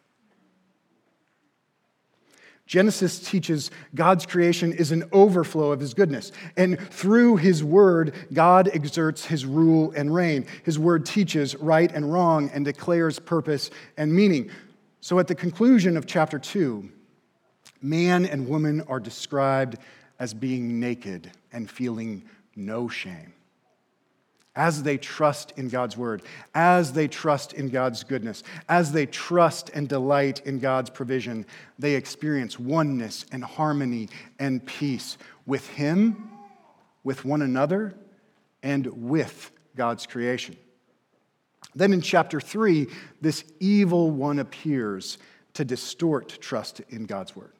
Genesis 2.68 3.20
teaches 3.20 3.72
God's 3.96 4.26
creation 4.26 4.74
is 4.74 4.92
an 4.92 5.06
overflow 5.14 5.72
of 5.72 5.80
his 5.80 5.94
goodness. 5.94 6.34
And 6.58 6.78
through 6.78 7.38
his 7.38 7.64
word, 7.64 8.14
God 8.34 8.70
exerts 8.74 9.24
his 9.26 9.46
rule 9.46 9.94
and 9.96 10.14
reign. 10.14 10.46
His 10.64 10.78
word 10.78 11.06
teaches 11.06 11.56
right 11.56 11.90
and 11.94 12.12
wrong 12.12 12.52
and 12.54 12.66
declares 12.66 13.20
purpose 13.20 13.72
and 13.96 14.14
meaning. 14.14 14.52
So 15.00 15.18
at 15.18 15.28
the 15.28 15.36
conclusion 15.36 15.96
of 15.96 16.06
chapter 16.06 16.38
2, 16.38 16.92
man 17.82 18.26
and 18.26 18.48
woman 18.48 18.82
are 18.82 19.00
described 19.00 19.78
as 20.20 20.34
being 20.34 20.80
naked 20.80 21.32
and 21.52 21.70
feeling 21.70 22.24
no 22.56 22.88
shame 22.88 23.34
as 24.58 24.82
they 24.82 24.98
trust 24.98 25.54
in 25.56 25.70
God's 25.70 25.96
word, 25.96 26.24
as 26.56 26.92
they 26.92 27.08
trust 27.08 27.54
in 27.54 27.70
God's 27.70 28.04
goodness, 28.04 28.44
as 28.68 28.92
they 28.92 29.06
trust 29.06 29.70
and 29.70 29.88
delight 29.88 30.42
in 30.46 30.58
God's 30.58 30.90
provision, 30.90 31.46
they 31.78 31.94
experience 31.94 32.60
oneness 32.60 33.26
and 33.32 33.44
harmony 33.44 34.10
and 34.40 34.66
peace 34.66 35.20
with 35.46 35.70
Him, 35.70 36.32
with 37.04 37.24
one 37.24 37.44
another, 37.44 37.94
and 38.64 38.88
with 38.88 39.52
God's 39.76 40.08
creation. 40.08 40.58
Then 41.76 41.94
in 41.94 42.02
chapter 42.02 42.42
3, 42.42 42.88
this 43.22 43.44
evil 43.60 44.10
one 44.10 44.40
appears 44.40 45.20
to 45.54 45.64
distort 45.64 46.30
trust 46.42 46.82
in 46.90 47.06
God's 47.06 47.36
word 47.36 47.54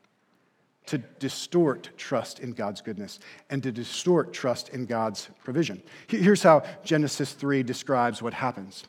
to 0.88 0.98
distort 0.98 1.90
trust 1.98 2.40
in 2.40 2.54
God's 2.54 2.82
goodness 2.82 3.20
and 3.50 3.62
to 3.64 3.72
distort 3.72 4.34
trust 4.34 4.70
in 4.70 4.86
God's 4.86 5.30
provision. 5.44 5.82
Here's 6.08 6.44
how 6.44 6.64
Genesis 6.84 7.34
3 7.34 7.64
describes 7.64 8.22
what 8.22 8.34
happens. 8.34 8.86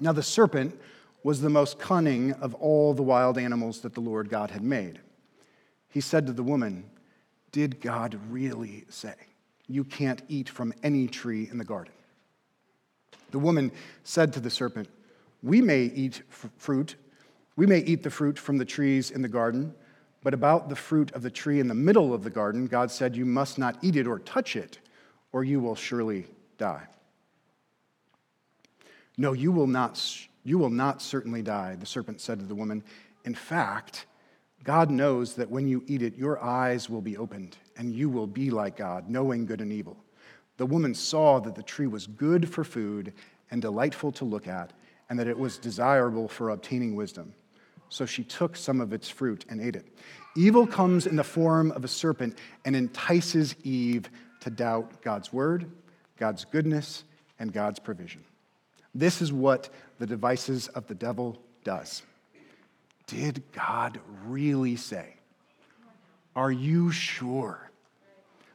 Now, 0.00 0.12
the 0.12 0.22
serpent 0.22 0.78
was 1.22 1.40
the 1.40 1.50
most 1.50 1.78
cunning 1.78 2.32
of 2.34 2.54
all 2.54 2.94
the 2.94 3.02
wild 3.02 3.38
animals 3.38 3.80
that 3.80 3.94
the 3.94 4.00
Lord 4.00 4.28
God 4.30 4.50
had 4.50 4.62
made. 4.62 5.00
He 5.90 6.00
said 6.00 6.26
to 6.26 6.32
the 6.32 6.42
woman, 6.42 6.88
Did 7.52 7.80
God 7.80 8.18
really 8.30 8.84
say, 8.88 9.14
You 9.66 9.84
can't 9.84 10.22
eat 10.28 10.48
from 10.48 10.72
any 10.82 11.06
tree 11.06 11.48
in 11.50 11.58
the 11.58 11.64
garden? 11.64 11.92
The 13.30 13.38
woman 13.38 13.72
said 14.04 14.32
to 14.34 14.40
the 14.40 14.50
serpent, 14.50 14.88
We 15.42 15.60
may 15.60 15.82
eat 15.82 16.22
f- 16.30 16.50
fruit, 16.56 16.96
we 17.56 17.66
may 17.66 17.80
eat 17.80 18.02
the 18.02 18.10
fruit 18.10 18.38
from 18.38 18.56
the 18.58 18.64
trees 18.64 19.10
in 19.10 19.20
the 19.20 19.28
garden. 19.28 19.74
But 20.22 20.34
about 20.34 20.68
the 20.68 20.76
fruit 20.76 21.12
of 21.12 21.22
the 21.22 21.30
tree 21.30 21.60
in 21.60 21.68
the 21.68 21.74
middle 21.74 22.12
of 22.12 22.24
the 22.24 22.30
garden, 22.30 22.66
God 22.66 22.90
said, 22.90 23.16
You 23.16 23.24
must 23.24 23.58
not 23.58 23.78
eat 23.82 23.96
it 23.96 24.06
or 24.06 24.18
touch 24.18 24.56
it, 24.56 24.78
or 25.32 25.44
you 25.44 25.60
will 25.60 25.76
surely 25.76 26.26
die. 26.56 26.82
No, 29.16 29.32
you 29.32 29.52
will 29.52 29.66
not, 29.66 30.02
you 30.44 30.58
will 30.58 30.70
not 30.70 31.02
certainly 31.02 31.42
die, 31.42 31.76
the 31.76 31.86
serpent 31.86 32.20
said 32.20 32.40
to 32.40 32.46
the 32.46 32.54
woman. 32.54 32.82
In 33.24 33.34
fact, 33.34 34.06
God 34.64 34.90
knows 34.90 35.34
that 35.34 35.50
when 35.50 35.68
you 35.68 35.84
eat 35.86 36.02
it, 36.02 36.16
your 36.16 36.42
eyes 36.42 36.90
will 36.90 37.00
be 37.00 37.16
opened, 37.16 37.56
and 37.76 37.92
you 37.92 38.08
will 38.08 38.26
be 38.26 38.50
like 38.50 38.76
God, 38.76 39.08
knowing 39.08 39.46
good 39.46 39.60
and 39.60 39.72
evil. 39.72 39.96
The 40.56 40.66
woman 40.66 40.94
saw 40.94 41.38
that 41.40 41.54
the 41.54 41.62
tree 41.62 41.86
was 41.86 42.06
good 42.06 42.48
for 42.48 42.64
food 42.64 43.12
and 43.50 43.62
delightful 43.62 44.12
to 44.12 44.24
look 44.24 44.48
at, 44.48 44.72
and 45.08 45.18
that 45.18 45.28
it 45.28 45.38
was 45.38 45.58
desirable 45.58 46.28
for 46.28 46.50
obtaining 46.50 46.96
wisdom. 46.96 47.34
So 47.88 48.06
she 48.06 48.24
took 48.24 48.56
some 48.56 48.80
of 48.80 48.92
its 48.92 49.08
fruit 49.08 49.44
and 49.48 49.60
ate 49.60 49.76
it. 49.76 49.86
Evil 50.36 50.66
comes 50.66 51.06
in 51.06 51.16
the 51.16 51.24
form 51.24 51.72
of 51.72 51.84
a 51.84 51.88
serpent 51.88 52.38
and 52.64 52.76
entices 52.76 53.54
Eve 53.64 54.08
to 54.40 54.50
doubt 54.50 55.02
God's 55.02 55.32
word, 55.32 55.70
God's 56.16 56.44
goodness, 56.44 57.04
and 57.38 57.52
God's 57.52 57.78
provision. 57.78 58.22
This 58.94 59.22
is 59.22 59.32
what 59.32 59.70
the 59.98 60.06
devices 60.06 60.68
of 60.68 60.86
the 60.86 60.94
devil 60.94 61.38
does. 61.64 62.02
Did 63.06 63.42
God 63.52 64.00
really 64.26 64.76
say? 64.76 65.14
Are 66.36 66.52
you 66.52 66.90
sure? 66.90 67.67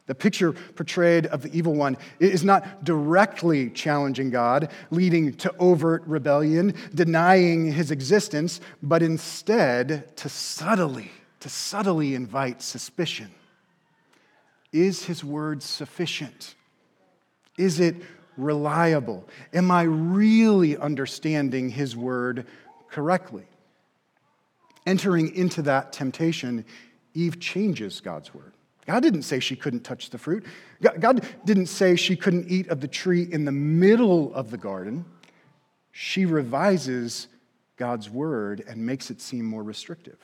The 0.06 0.14
picture 0.14 0.52
portrayed 0.52 1.26
of 1.26 1.42
the 1.42 1.56
evil 1.56 1.74
one 1.74 1.96
is 2.20 2.44
not 2.44 2.84
directly 2.84 3.70
challenging 3.70 4.30
God, 4.30 4.70
leading 4.90 5.32
to 5.34 5.54
overt 5.58 6.02
rebellion, 6.06 6.74
denying 6.94 7.72
his 7.72 7.90
existence, 7.90 8.60
but 8.82 9.02
instead 9.02 10.14
to 10.16 10.28
subtly, 10.28 11.10
to 11.40 11.48
subtly 11.48 12.14
invite 12.14 12.60
suspicion. 12.60 13.30
Is 14.72 15.04
his 15.04 15.24
word 15.24 15.62
sufficient? 15.62 16.54
Is 17.56 17.80
it 17.80 17.96
reliable? 18.36 19.28
Am 19.52 19.70
I 19.70 19.82
really 19.82 20.76
understanding 20.76 21.70
His 21.70 21.96
word 21.96 22.46
correctly? 22.90 23.44
Entering 24.86 25.34
into 25.34 25.62
that 25.62 25.92
temptation, 25.92 26.64
Eve 27.14 27.40
changes 27.40 28.00
God's 28.00 28.34
word. 28.34 28.53
God 28.86 29.02
didn't 29.02 29.22
say 29.22 29.40
she 29.40 29.56
couldn't 29.56 29.80
touch 29.80 30.10
the 30.10 30.18
fruit. 30.18 30.44
God 31.00 31.26
didn't 31.44 31.66
say 31.66 31.96
she 31.96 32.16
couldn't 32.16 32.50
eat 32.50 32.68
of 32.68 32.80
the 32.80 32.88
tree 32.88 33.26
in 33.30 33.44
the 33.44 33.52
middle 33.52 34.34
of 34.34 34.50
the 34.50 34.58
garden. 34.58 35.04
She 35.92 36.26
revises 36.26 37.28
God's 37.76 38.10
word 38.10 38.64
and 38.68 38.84
makes 38.84 39.10
it 39.10 39.20
seem 39.20 39.44
more 39.44 39.62
restrictive. 39.62 40.18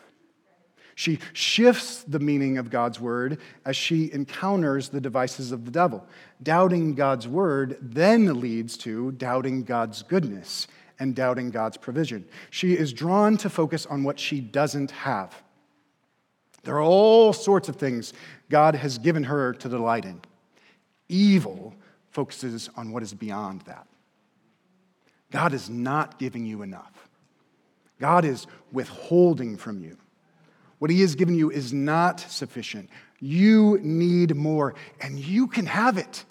She 0.95 1.19
shifts 1.33 2.05
the 2.07 2.19
meaning 2.19 2.59
of 2.59 2.69
God's 2.69 3.01
word 3.01 3.39
as 3.65 3.75
she 3.77 4.13
encounters 4.13 4.91
the 4.91 5.01
devices 5.01 5.51
of 5.51 5.65
the 5.65 5.71
devil. 5.71 6.05
Doubting 6.43 6.95
God's 6.95 7.27
word 7.27 7.79
then 7.81 8.41
leads 8.41 8.77
to 8.79 9.13
doubting 9.13 9.65
God's 9.65 10.03
goodness 10.03 10.67
and 10.99 11.15
doubting 11.15 11.51
God's 11.51 11.79
provision. 11.79 12.27
She 12.51 12.77
is 12.77 12.93
drawn 12.93 13.39
to 13.39 13.49
focus 13.49 13.87
on 13.87 14.05
what 14.05 14.21
she 14.21 14.41
doesn't 14.41 14.91
have. 14.91 15.43
There 16.63 16.77
are 16.77 16.83
all 16.83 17.33
sorts 17.33 17.69
of 17.69 17.77
things 17.77 18.13
God 18.49 18.75
has 18.75 18.99
given 18.99 19.25
her 19.25 19.55
to 19.55 19.69
delight 19.69 20.05
in. 20.05 20.21
Evil 21.09 21.75
focuses 22.11 22.69
on 22.77 22.93
what 22.93 23.03
is 23.03 23.15
beyond 23.15 23.63
that. 23.63 23.87
God 25.31 25.55
is 25.55 25.71
not 25.71 26.19
giving 26.19 26.45
you 26.45 26.63
enough. 26.63 27.09
God 28.01 28.25
is 28.25 28.47
withholding 28.73 29.57
from 29.57 29.81
you. 29.81 29.97
What 30.79 30.91
He 30.91 31.01
has 31.03 31.15
given 31.15 31.35
you 31.35 31.51
is 31.51 31.73
not 31.73 32.21
sufficient. 32.21 32.91
You 33.21 33.79
need 33.83 34.35
more, 34.35 34.75
and 35.01 35.19
you 35.19 35.47
can 35.47 35.67
have 35.67 35.99
it. 35.99 36.25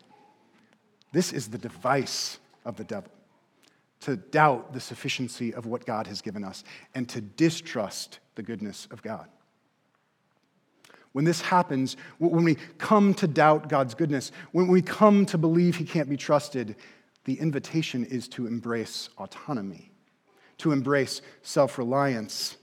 This 1.12 1.32
is 1.34 1.48
the 1.48 1.58
device 1.58 2.40
of 2.66 2.76
the 2.76 2.84
devil 2.84 3.12
to 4.02 4.16
doubt 4.16 4.74
the 4.74 4.80
sufficiency 4.80 5.54
of 5.54 5.66
what 5.66 5.86
God 5.86 6.08
has 6.08 6.22
given 6.22 6.44
us 6.44 6.64
and 6.96 7.08
to 7.10 7.22
distrust 7.22 8.20
the 8.36 8.44
goodness 8.44 8.88
of 8.92 9.04
God. 9.04 9.28
When 11.12 11.26
this 11.26 11.42
happens, 11.42 11.98
when 12.20 12.44
we 12.44 12.56
come 12.78 13.14
to 13.16 13.28
doubt 13.28 13.68
God's 13.68 13.96
goodness, 13.96 14.32
when 14.52 14.68
we 14.68 14.82
come 14.82 15.26
to 15.28 15.38
believe 15.38 15.76
He 15.76 15.86
can't 15.86 16.10
be 16.10 16.18
trusted, 16.18 16.76
the 17.26 17.40
invitation 17.40 18.06
is 18.06 18.28
to 18.30 18.48
embrace 18.48 19.10
autonomy, 19.18 19.92
to 20.60 20.72
embrace 20.72 21.22
self 21.42 21.78
reliance, 21.78 22.58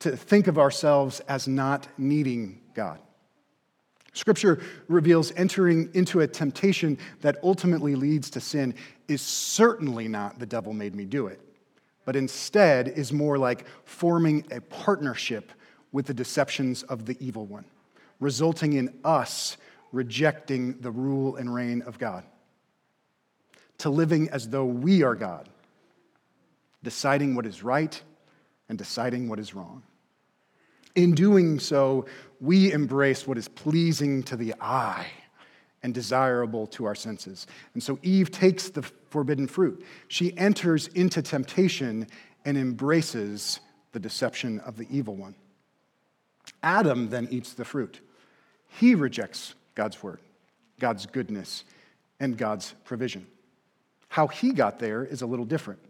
to 0.00 0.16
think 0.16 0.46
of 0.46 0.58
ourselves 0.58 1.20
as 1.20 1.48
not 1.48 1.88
needing 1.96 2.60
God. 2.74 3.00
Scripture 4.14 4.62
reveals 4.88 5.32
entering 5.36 5.88
into 5.94 6.20
a 6.20 6.26
temptation 6.26 6.98
that 7.22 7.38
ultimately 7.42 7.94
leads 7.94 8.28
to 8.30 8.40
sin 8.40 8.74
is 9.08 9.22
certainly 9.22 10.06
not 10.06 10.38
the 10.38 10.46
devil 10.46 10.74
made 10.74 10.94
me 10.94 11.06
do 11.06 11.26
it, 11.28 11.40
but 12.04 12.14
instead 12.14 12.88
is 12.88 13.12
more 13.12 13.38
like 13.38 13.64
forming 13.84 14.44
a 14.50 14.60
partnership 14.60 15.50
with 15.92 16.06
the 16.06 16.14
deceptions 16.14 16.82
of 16.84 17.06
the 17.06 17.16
evil 17.20 17.46
one, 17.46 17.64
resulting 18.18 18.72
in 18.72 18.92
us 19.04 19.56
rejecting 19.92 20.78
the 20.80 20.90
rule 20.90 21.36
and 21.36 21.54
reign 21.54 21.82
of 21.82 21.98
God, 21.98 22.24
to 23.78 23.90
living 23.90 24.28
as 24.30 24.48
though 24.48 24.64
we 24.64 25.02
are 25.02 25.14
God, 25.14 25.48
deciding 26.82 27.34
what 27.34 27.46
is 27.46 27.62
right 27.62 28.00
and 28.68 28.78
deciding 28.78 29.28
what 29.28 29.38
is 29.38 29.54
wrong. 29.54 29.82
In 30.94 31.14
doing 31.14 31.58
so, 31.58 32.06
we 32.40 32.72
embrace 32.72 33.26
what 33.26 33.38
is 33.38 33.48
pleasing 33.48 34.22
to 34.24 34.36
the 34.36 34.54
eye 34.60 35.06
and 35.82 35.92
desirable 35.92 36.66
to 36.68 36.84
our 36.84 36.94
senses. 36.94 37.46
And 37.74 37.82
so 37.82 37.98
Eve 38.02 38.30
takes 38.30 38.70
the 38.70 38.82
forbidden 38.82 39.46
fruit. 39.46 39.84
She 40.08 40.36
enters 40.36 40.88
into 40.88 41.22
temptation 41.22 42.06
and 42.44 42.56
embraces 42.56 43.60
the 43.92 44.00
deception 44.00 44.60
of 44.60 44.76
the 44.76 44.86
evil 44.90 45.16
one. 45.16 45.34
Adam 46.62 47.08
then 47.08 47.28
eats 47.30 47.54
the 47.54 47.64
fruit. 47.64 48.00
He 48.80 48.94
rejects 48.94 49.54
God's 49.74 50.02
word, 50.02 50.20
God's 50.80 51.06
goodness, 51.06 51.64
and 52.20 52.36
God's 52.36 52.74
provision. 52.84 53.26
How 54.08 54.28
he 54.28 54.52
got 54.52 54.78
there 54.78 55.04
is 55.04 55.22
a 55.22 55.26
little 55.26 55.44
different. 55.44 55.80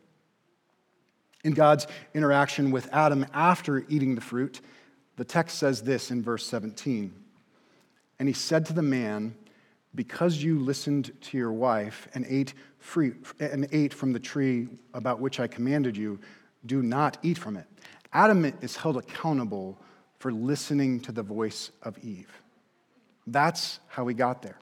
In 1.45 1.53
God's 1.55 1.87
interaction 2.15 2.71
with 2.71 2.89
Adam 2.93 3.27
after 3.35 3.85
eating 3.89 4.15
the 4.15 4.21
fruit, 4.21 4.61
the 5.17 5.25
text 5.25 5.59
says 5.59 5.83
this 5.83 6.11
in 6.11 6.23
verse 6.23 6.47
17 6.47 7.13
And 8.19 8.29
he 8.29 8.33
said 8.33 8.65
to 8.67 8.73
the 8.73 8.83
man, 8.83 9.35
Because 9.95 10.43
you 10.43 10.59
listened 10.59 11.13
to 11.23 11.37
your 11.37 11.53
wife 11.53 12.09
and 12.15 12.25
ate, 12.29 12.55
free, 12.79 13.13
and 13.41 13.67
ate 13.73 13.93
from 13.93 14.13
the 14.13 14.21
tree 14.21 14.69
about 14.95 15.21
which 15.21 15.41
I 15.41 15.49
commanded 15.49 15.97
you, 15.97 16.19
do 16.65 16.83
not 16.83 17.19
eat 17.23 17.39
from 17.39 17.57
it. 17.57 17.67
Adam 18.13 18.45
is 18.61 18.77
held 18.77 18.97
accountable 18.97 19.79
for 20.23 20.33
listening 20.33 21.01
to 21.01 21.13
the 21.13 21.23
voice 21.23 21.71
of 21.83 21.99
Eve. 21.99 22.31
That's 23.27 23.81
how 23.89 24.05
we 24.05 24.15
got 24.15 24.41
there. 24.43 24.59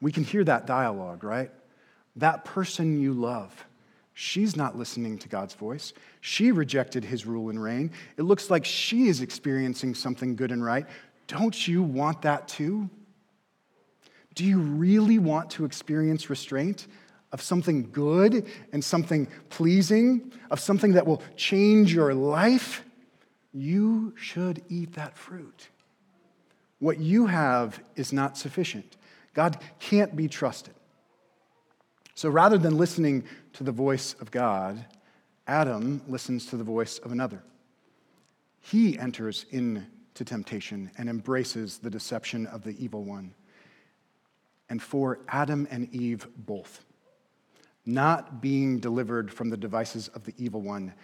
We 0.00 0.12
can 0.12 0.24
hear 0.24 0.44
that 0.44 0.66
dialogue, 0.66 1.22
right? 1.22 1.50
That 2.16 2.44
person 2.44 3.00
you 3.00 3.12
love 3.12 3.64
She's 4.16 4.56
not 4.56 4.78
listening 4.78 5.18
to 5.18 5.28
God's 5.28 5.54
voice. 5.54 5.92
She 6.20 6.52
rejected 6.52 7.04
his 7.04 7.26
rule 7.26 7.50
and 7.50 7.60
reign. 7.60 7.90
It 8.16 8.22
looks 8.22 8.48
like 8.48 8.64
she 8.64 9.08
is 9.08 9.20
experiencing 9.20 9.96
something 9.96 10.36
good 10.36 10.52
and 10.52 10.64
right. 10.64 10.86
Don't 11.26 11.66
you 11.66 11.82
want 11.82 12.22
that 12.22 12.46
too? 12.46 12.88
Do 14.36 14.44
you 14.44 14.60
really 14.60 15.18
want 15.18 15.50
to 15.50 15.64
experience 15.64 16.30
restraint 16.30 16.86
of 17.32 17.42
something 17.42 17.90
good 17.90 18.46
and 18.72 18.84
something 18.84 19.26
pleasing, 19.48 20.32
of 20.48 20.60
something 20.60 20.92
that 20.92 21.04
will 21.04 21.22
change 21.34 21.92
your 21.92 22.14
life? 22.14 22.84
You 23.54 24.12
should 24.16 24.62
eat 24.68 24.94
that 24.94 25.16
fruit. 25.16 25.68
What 26.80 26.98
you 26.98 27.26
have 27.26 27.80
is 27.94 28.12
not 28.12 28.36
sufficient. 28.36 28.96
God 29.32 29.58
can't 29.78 30.14
be 30.14 30.28
trusted. 30.28 30.74
So 32.16 32.28
rather 32.28 32.58
than 32.58 32.76
listening 32.76 33.24
to 33.54 33.64
the 33.64 33.72
voice 33.72 34.14
of 34.20 34.30
God, 34.30 34.84
Adam 35.46 36.02
listens 36.08 36.46
to 36.46 36.56
the 36.56 36.64
voice 36.64 36.98
of 36.98 37.12
another. 37.12 37.42
He 38.60 38.98
enters 38.98 39.46
into 39.50 39.84
temptation 40.24 40.90
and 40.98 41.08
embraces 41.08 41.78
the 41.78 41.90
deception 41.90 42.46
of 42.46 42.64
the 42.64 42.76
evil 42.82 43.04
one. 43.04 43.34
And 44.68 44.82
for 44.82 45.20
Adam 45.28 45.68
and 45.70 45.92
Eve 45.92 46.26
both, 46.36 46.84
not 47.86 48.40
being 48.40 48.78
delivered 48.78 49.32
from 49.32 49.50
the 49.50 49.56
devices 49.56 50.08
of 50.08 50.24
the 50.24 50.34
evil 50.38 50.62
one 50.62 50.94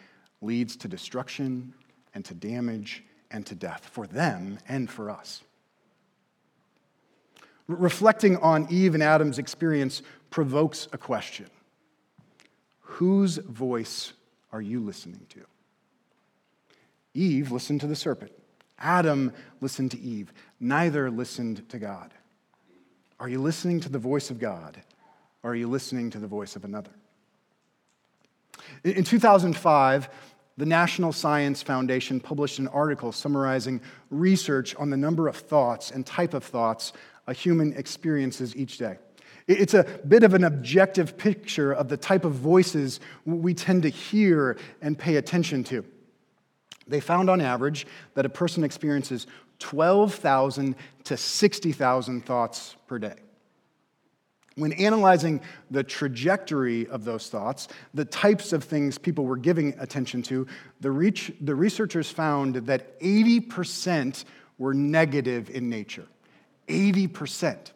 leads 0.41 0.77
to 0.77 0.89
destruction 0.89 1.75
and 2.15 2.25
to 2.25 2.35
damage 2.35 3.05
and 3.31 3.47
to 3.47 3.55
death 3.55 3.89
for 3.93 4.07
them 4.07 4.59
and 4.69 4.91
for 4.91 5.11
us. 5.11 5.43
Reflecting 7.67 8.37
on 8.39 8.67
Eve 8.71 8.95
and 8.95 9.03
Adam's 9.03 9.39
experience 9.39 10.03
provokes 10.31 10.89
a 10.93 10.99
question 10.99 11.47
Whose 12.81 13.37
voice 13.37 14.13
are 14.53 14.61
you 14.61 14.81
listening 14.81 15.27
to? 15.31 15.41
Eve 17.15 17.53
listened 17.53 17.81
to 17.81 17.87
the 17.87 17.97
serpent. 17.97 18.33
Adam 18.79 19.33
listened 19.61 19.91
to 19.93 20.01
Eve. 20.01 20.33
Neither 20.59 21.11
listened 21.11 21.69
to 21.69 21.79
God. 21.79 22.13
Are 23.19 23.29
you 23.29 23.41
listening 23.41 23.81
to 23.81 23.89
the 23.89 23.99
voice 23.99 24.31
of 24.31 24.39
God? 24.39 24.81
Or 25.43 25.53
are 25.53 25.55
you 25.55 25.69
listening 25.69 26.11
to 26.11 26.19
the 26.19 26.27
voice 26.27 26.57
of 26.57 26.65
another? 26.65 26.91
In 28.85 29.05
2005, 29.05 30.09
the 30.61 30.67
National 30.67 31.11
Science 31.11 31.63
Foundation 31.63 32.21
published 32.21 32.59
an 32.59 32.69
article 32.69 33.13
summarizing 33.13 33.81
research 34.11 34.77
on 34.77 34.91
the 34.91 34.97
number 34.97 35.27
of 35.27 35.35
thoughts 35.35 35.91
and 35.91 36.05
type 36.05 36.35
of 36.35 36.45
thoughts 36.45 36.93
a 37.27 37.33
human 37.33 37.73
experiences 37.79 38.55
each 38.55 38.77
day. 38.77 38.99
It's 39.49 39.73
a 39.73 39.85
bit 40.07 40.23
of 40.23 40.35
an 40.35 40.45
objective 40.45 41.17
picture 41.17 41.73
of 41.73 41.89
the 41.89 41.97
type 41.97 42.27
of 42.27 42.35
voices 42.35 43.01
we 43.25 43.55
tend 43.55 43.85
to 43.85 43.89
hear 43.89 44.59
and 44.83 44.99
pay 44.99 45.17
attention 45.17 45.65
to. 45.65 45.83
They 46.87 47.01
found 47.01 47.31
on 47.31 47.41
average 47.41 47.87
that 48.13 48.27
a 48.27 48.29
person 48.29 48.63
experiences 48.63 49.27
12,000 49.61 50.77
to 51.05 51.17
60,000 51.17 52.27
thoughts 52.27 52.77
per 52.87 52.99
day. 52.99 53.17
When 54.61 54.73
analyzing 54.75 55.41
the 55.71 55.83
trajectory 55.83 56.87
of 56.89 57.05
those 57.05 57.29
thoughts, 57.29 57.69
the 57.95 58.05
types 58.05 58.53
of 58.53 58.63
things 58.63 58.99
people 58.99 59.25
were 59.25 59.37
giving 59.39 59.75
attention 59.79 60.23
to, 60.25 60.47
the, 60.81 60.91
reach, 60.91 61.33
the 61.41 61.55
researchers 61.55 62.11
found 62.11 62.57
that 62.67 63.01
80% 63.01 64.25
were 64.59 64.75
negative 64.75 65.49
in 65.51 65.71
nature. 65.71 66.07
80%. 66.69 67.73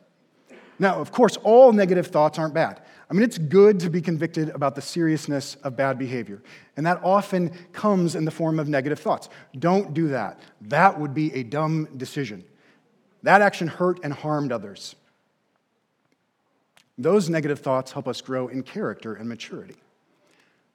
Now, 0.78 1.00
of 1.00 1.10
course, 1.10 1.36
all 1.38 1.72
negative 1.72 2.08
thoughts 2.08 2.38
aren't 2.38 2.54
bad. 2.54 2.82
I 3.08 3.14
mean, 3.14 3.22
it's 3.22 3.38
good 3.38 3.80
to 3.80 3.90
be 3.90 4.00
convicted 4.00 4.50
about 4.50 4.74
the 4.74 4.82
seriousness 4.82 5.56
of 5.56 5.76
bad 5.76 5.98
behavior, 5.98 6.42
and 6.76 6.86
that 6.86 7.00
often 7.02 7.50
comes 7.72 8.14
in 8.14 8.24
the 8.24 8.30
form 8.30 8.58
of 8.58 8.68
negative 8.68 8.98
thoughts. 8.98 9.28
Don't 9.58 9.94
do 9.94 10.08
that. 10.08 10.40
That 10.62 10.98
would 10.98 11.14
be 11.14 11.32
a 11.34 11.42
dumb 11.42 11.88
decision. 11.96 12.44
That 13.22 13.40
action 13.40 13.68
hurt 13.68 14.00
and 14.02 14.12
harmed 14.12 14.52
others. 14.52 14.96
Those 16.96 17.28
negative 17.28 17.59
thoughts 17.59 17.92
help 17.92 18.07
us 18.07 18.20
grow 18.20 18.48
in 18.48 18.62
character 18.62 19.14
and 19.14 19.28
maturity. 19.28 19.76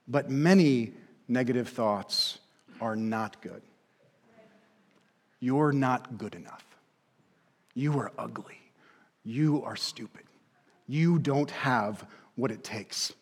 But 0.07 0.29
many 0.29 0.93
negative 1.27 1.69
thoughts 1.69 2.39
are 2.81 2.95
not 2.95 3.41
good. 3.41 3.61
You're 5.39 5.71
not 5.71 6.17
good 6.17 6.35
enough. 6.35 6.65
You 7.73 7.97
are 7.99 8.11
ugly. 8.17 8.59
You 9.23 9.63
are 9.63 9.75
stupid. 9.75 10.23
You 10.87 11.19
don't 11.19 11.51
have 11.51 12.05
what 12.35 12.51
it 12.51 12.63
takes. 12.63 13.13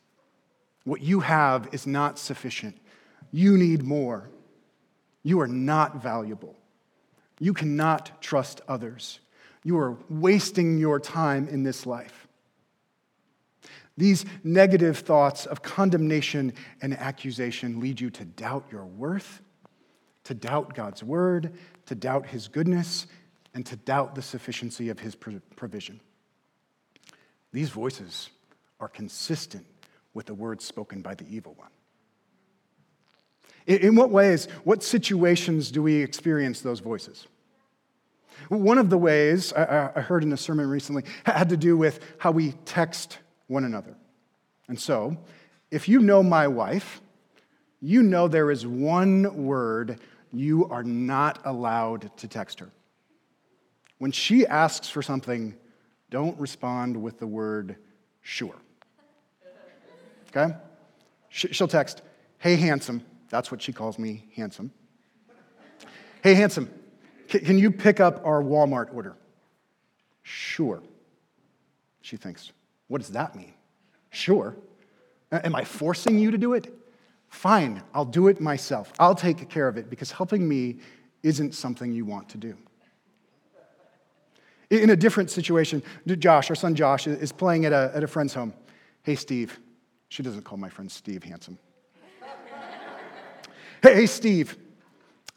What 0.86 1.02
you 1.02 1.20
have 1.20 1.70
is 1.74 1.86
not 1.86 2.18
sufficient. 2.18 2.78
You 3.32 3.58
need 3.58 3.84
more. 3.84 4.30
You 5.22 5.42
are 5.42 5.48
not 5.48 6.02
valuable. 6.02 6.56
You 7.40 7.54
cannot 7.54 8.22
trust 8.22 8.62
others. 8.68 9.20
You 9.64 9.78
are 9.78 9.98
wasting 10.10 10.78
your 10.78 11.00
time 11.00 11.48
in 11.50 11.64
this 11.64 11.86
life. 11.86 12.27
These 13.98 14.26
negative 14.44 15.00
thoughts 15.00 15.48
of 15.48 15.64
condemnation 15.64 16.54
and 16.82 16.96
accusation 16.96 17.80
lead 17.80 18.00
you 18.00 18.12
to 18.12 18.26
doubt 18.26 18.66
your 18.72 18.86
worth, 18.86 19.42
to 20.26 20.36
doubt 20.36 20.76
God's 20.76 21.04
word, 21.04 21.54
to 21.88 21.96
doubt 21.96 22.28
his 22.28 22.48
goodness, 22.48 23.08
and 23.56 23.66
to 23.66 23.76
doubt 23.76 24.14
the 24.14 24.22
sufficiency 24.22 24.90
of 24.90 25.00
his 25.00 25.16
provision. 25.16 26.00
These 27.52 27.70
voices 27.70 28.30
are 28.80 28.88
consistent 28.88 29.66
with 30.14 30.28
the 30.28 30.36
words 30.36 30.64
spoken 30.64 31.02
by 31.02 31.16
the 31.16 31.26
evil 31.28 31.56
one. 31.58 31.72
In 33.66 33.96
what 33.96 34.12
ways, 34.12 34.48
what 34.64 34.84
situations 34.84 35.72
do 35.72 35.82
we 35.82 35.96
experience 35.96 36.62
those 36.62 36.80
voices? 36.80 37.28
One 38.50 38.78
of 38.78 38.92
the 38.92 38.98
ways 38.98 39.52
I 39.54 40.02
heard 40.02 40.24
in 40.24 40.32
a 40.32 40.38
sermon 40.38 40.70
recently 40.70 41.04
had 41.26 41.50
to 41.50 41.58
do 41.58 41.76
with 41.76 42.00
how 42.20 42.32
we 42.32 42.52
text 42.66 43.18
one 43.48 43.64
another. 43.64 43.96
And 44.68 44.80
so, 44.80 45.18
if 45.72 45.88
you 45.88 46.00
know 46.00 46.22
my 46.22 46.48
wife, 46.48 47.02
you 47.82 48.04
know 48.04 48.28
there 48.28 48.52
is 48.52 48.66
one 48.66 49.46
word 49.46 50.00
you 50.34 50.68
are 50.70 50.84
not 50.84 51.40
allowed 51.46 52.16
to 52.18 52.28
text 52.28 52.60
her. 52.60 52.70
When 53.98 54.12
she 54.12 54.46
asks 54.46 54.90
for 54.90 55.02
something, 55.02 55.56
don't 56.10 56.40
respond 56.40 57.02
with 57.02 57.20
the 57.20 57.28
word 57.28 57.78
sure. 58.22 58.56
Okay? 60.30 60.54
She'll 61.30 61.68
text, 61.68 62.02
hey, 62.40 62.56
handsome. 62.56 63.02
That's 63.30 63.52
what 63.52 63.62
she 63.62 63.74
calls 63.74 64.00
me, 64.00 64.28
handsome. 64.36 64.72
Hey, 66.24 66.34
handsome, 66.34 66.70
can 67.28 67.58
you 67.58 67.72
pick 67.72 68.00
up 68.00 68.26
our 68.26 68.42
Walmart 68.42 68.94
order? 68.94 69.16
Sure. 70.24 70.82
She 72.02 72.18
thinks, 72.18 72.52
what 72.88 73.00
does 73.00 73.10
that 73.10 73.36
mean? 73.36 73.54
Sure. 74.10 74.56
Am 75.32 75.56
I 75.56 75.64
forcing 75.64 76.18
you 76.18 76.32
to 76.32 76.38
do 76.38 76.54
it? 76.54 76.74
Fine, 77.30 77.84
I'll 77.94 78.06
do 78.06 78.28
it 78.28 78.40
myself. 78.40 78.94
I'll 79.00 79.16
take 79.16 79.50
care 79.50 79.68
of 79.68 79.78
it 79.78 79.90
because 79.90 80.12
helping 80.12 80.48
me 80.48 80.78
isn't 81.24 81.54
something 81.54 81.92
you 81.92 82.06
want 82.06 82.30
to 82.30 82.38
do. 82.38 82.58
In 84.70 84.90
a 84.90 84.96
different 84.96 85.30
situation, 85.30 85.82
Josh, 86.06 86.50
our 86.50 86.56
son 86.56 86.76
Josh, 86.76 87.08
is 87.08 87.32
playing 87.32 87.66
at 87.66 87.74
a, 87.74 87.92
at 87.94 88.04
a 88.04 88.08
friend's 88.08 88.34
home. 88.34 88.54
Hey, 89.04 89.16
Steve. 89.16 89.60
She 90.10 90.24
doesn't 90.24 90.44
call 90.44 90.58
my 90.58 90.70
friend 90.70 90.90
Steve 90.90 91.24
handsome. 91.24 91.58
hey, 93.82 93.96
hey, 93.96 94.06
Steve, 94.06 94.58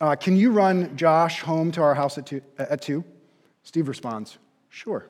uh, 0.00 0.16
can 0.16 0.36
you 0.36 0.52
run 0.52 0.96
Josh 0.96 1.40
home 1.42 1.72
to 1.72 1.82
our 1.82 1.94
house 1.94 2.18
at 2.18 2.26
two, 2.26 2.40
at 2.58 2.80
two? 2.80 3.04
Steve 3.62 3.88
responds, 3.88 4.38
Sure. 4.68 5.08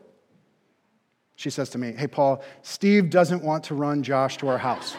She 1.41 1.49
says 1.49 1.71
to 1.71 1.79
me, 1.79 1.93
Hey, 1.93 2.07
Paul, 2.07 2.43
Steve 2.61 3.09
doesn't 3.09 3.43
want 3.43 3.65
to 3.65 3.75
run 3.75 4.03
Josh 4.03 4.37
to 4.37 4.49
our 4.49 4.59
house. 4.59 4.95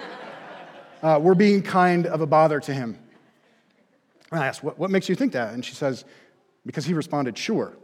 Uh, 1.03 1.19
we're 1.21 1.35
being 1.35 1.61
kind 1.61 2.07
of 2.07 2.21
a 2.21 2.25
bother 2.25 2.59
to 2.59 2.73
him. 2.73 2.97
And 4.31 4.39
I 4.39 4.47
asked, 4.47 4.63
what, 4.63 4.79
what 4.79 4.89
makes 4.89 5.07
you 5.07 5.13
think 5.13 5.33
that? 5.33 5.53
And 5.53 5.63
she 5.63 5.75
says, 5.75 6.03
Because 6.65 6.83
he 6.83 6.95
responded, 6.95 7.37
Sure. 7.37 7.77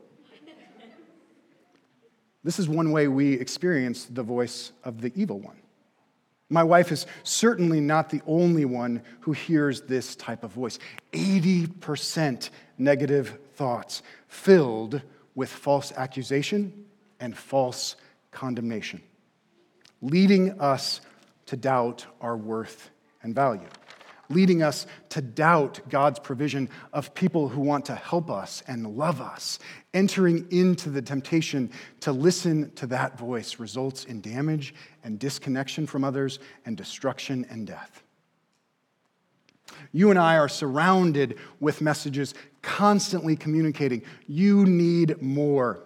This 2.43 2.57
is 2.57 2.67
one 2.67 2.91
way 2.91 3.07
we 3.07 3.33
experience 3.33 4.05
the 4.05 4.23
voice 4.23 4.71
of 4.83 5.01
the 5.01 5.11
evil 5.15 5.39
one. 5.39 5.57
My 6.49 6.63
wife 6.63 6.91
is 6.91 7.05
certainly 7.21 7.79
not 7.79 8.09
the 8.09 8.21
only 8.25 8.65
one 8.65 9.03
who 9.19 9.33
hears 9.33 9.81
this 9.81 10.15
type 10.15 10.43
of 10.43 10.51
voice. 10.51 10.79
80% 11.13 12.49
negative 12.79 13.37
thoughts 13.53 14.01
filled 14.27 15.03
with 15.35 15.49
false 15.49 15.91
accusation 15.91 16.85
and 17.19 17.37
false 17.37 17.97
condemnation, 18.37 19.01
leading 20.01 20.61
us 20.61 21.01
to 21.47 21.57
doubt 21.57 22.05
our 22.21 22.37
worth 22.37 22.91
and 23.23 23.33
value 23.33 23.67
leading 24.29 24.61
us 24.61 24.85
to 25.09 25.21
doubt 25.21 25.79
God's 25.89 26.19
provision 26.19 26.69
of 26.93 27.13
people 27.13 27.47
who 27.47 27.61
want 27.61 27.85
to 27.85 27.95
help 27.95 28.29
us 28.29 28.63
and 28.67 28.97
love 28.97 29.21
us. 29.21 29.59
Entering 29.93 30.47
into 30.51 30.89
the 30.89 31.01
temptation 31.01 31.71
to 32.01 32.11
listen 32.11 32.71
to 32.75 32.87
that 32.87 33.17
voice 33.17 33.59
results 33.59 34.05
in 34.05 34.21
damage 34.21 34.73
and 35.03 35.19
disconnection 35.19 35.87
from 35.87 36.03
others 36.03 36.39
and 36.65 36.75
destruction 36.75 37.45
and 37.49 37.65
death. 37.65 38.03
You 39.91 40.09
and 40.09 40.19
I 40.19 40.37
are 40.37 40.49
surrounded 40.49 41.37
with 41.59 41.81
messages 41.81 42.33
constantly 42.61 43.35
communicating, 43.35 44.01
you 44.27 44.65
need 44.65 45.21
more. 45.21 45.83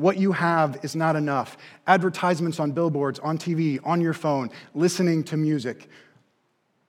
What 0.00 0.16
you 0.16 0.32
have 0.32 0.82
is 0.82 0.96
not 0.96 1.14
enough. 1.14 1.58
Advertisements 1.86 2.58
on 2.58 2.72
billboards, 2.72 3.18
on 3.18 3.36
TV, 3.36 3.78
on 3.84 4.00
your 4.00 4.14
phone, 4.14 4.48
listening 4.72 5.22
to 5.24 5.36
music. 5.36 5.90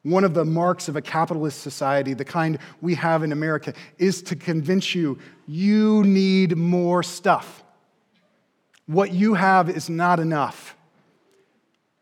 One 0.04 0.24
of 0.24 0.34
the 0.34 0.46
marks 0.46 0.88
of 0.88 0.96
a 0.96 1.02
capitalist 1.02 1.60
society, 1.60 2.14
the 2.14 2.24
kind 2.24 2.58
we 2.80 2.96
have 2.96 3.24
in 3.24 3.34
America, 3.34 3.74
is 3.98 4.22
to 4.24 4.38
convince 4.38 4.96
you 4.96 5.20
you 5.46 6.06
need 6.06 6.56
more 6.56 7.04
stuff. 7.04 7.66
What 8.86 9.12
you 9.12 9.34
have 9.34 9.70
is 9.70 9.90
not 9.90 10.22
enough. 10.22 10.78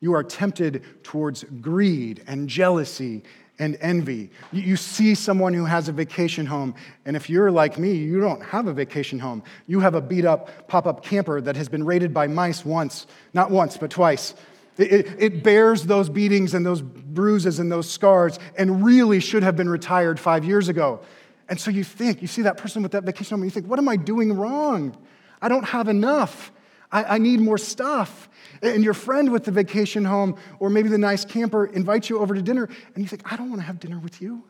You 0.02 0.14
are 0.14 0.24
tempted 0.24 1.04
towards 1.04 1.44
greed 1.60 2.24
and 2.28 2.48
jealousy 2.48 3.24
and 3.60 3.78
envy. 3.82 4.32
You 4.52 4.76
see 4.78 5.14
someone 5.14 5.54
who 5.54 5.66
has 5.66 5.90
a 5.90 5.92
vacation 5.92 6.46
home, 6.46 6.74
and 7.06 7.16
if 7.16 7.30
you're 7.30 7.52
like 7.52 7.78
me, 7.78 7.94
you 7.94 8.20
don't 8.22 8.42
have 8.42 8.68
a 8.68 8.74
vacation 8.74 9.20
home. 9.20 9.44
You 9.68 9.82
have 9.82 9.96
a 9.96 10.02
beat 10.02 10.26
up 10.26 10.68
pop 10.68 10.88
up 10.88 11.04
camper 11.04 11.42
that 11.42 11.56
has 11.58 11.70
been 11.70 11.84
raided 11.84 12.14
by 12.14 12.28
mice 12.28 12.66
once, 12.66 13.06
not 13.34 13.52
once, 13.52 13.78
but 13.78 13.92
twice. 13.92 14.34
It, 14.78 15.08
it, 15.20 15.44
bears 15.44 15.84
those 15.84 16.08
beatings 16.08 16.54
and 16.54 16.66
those 16.66 16.82
bruises 16.82 17.60
and 17.60 17.70
those 17.70 17.92
scars 17.92 18.40
and 18.58 18.82
really 18.86 19.20
should 19.20 19.44
have 19.44 19.58
been 19.58 19.68
retired 19.68 20.18
five 20.18 20.46
years 20.46 20.70
ago. 20.70 21.02
And 21.50 21.60
so 21.60 21.70
you 21.70 21.84
think, 21.84 22.22
you 22.22 22.30
see 22.30 22.44
that 22.44 22.56
person 22.56 22.82
with 22.82 22.94
that 22.94 23.04
vacation 23.04 23.36
home, 23.36 23.42
and 23.42 23.52
you 23.52 23.54
think, 23.54 23.68
what 23.68 23.78
am 23.78 23.90
I 23.90 23.98
doing 23.98 24.32
wrong? 24.32 24.96
I 25.42 25.50
don't 25.50 25.66
have 25.66 25.90
enough. 25.90 26.54
I, 26.92 27.04
I 27.04 27.18
need 27.18 27.42
more 27.42 27.58
stuff. 27.58 28.29
And 28.62 28.84
your 28.84 28.94
friend 28.94 29.32
with 29.32 29.46
the 29.46 29.52
vacation 29.52 30.04
home 30.04 30.36
or 30.60 30.70
maybe 30.70 30.90
the 30.90 30.98
nice 30.98 31.24
camper 31.24 31.66
invites 31.66 32.10
you 32.10 32.20
over 32.20 32.34
to 32.34 32.42
dinner, 32.42 32.68
and 32.94 33.04
you 33.04 33.08
think, 33.08 33.32
I 33.32 33.38
don't 33.38 33.50
want 33.50 33.62
to 33.62 33.66
have 33.66 33.80
dinner 33.80 34.00
with 34.00 34.22
you. 34.22 34.44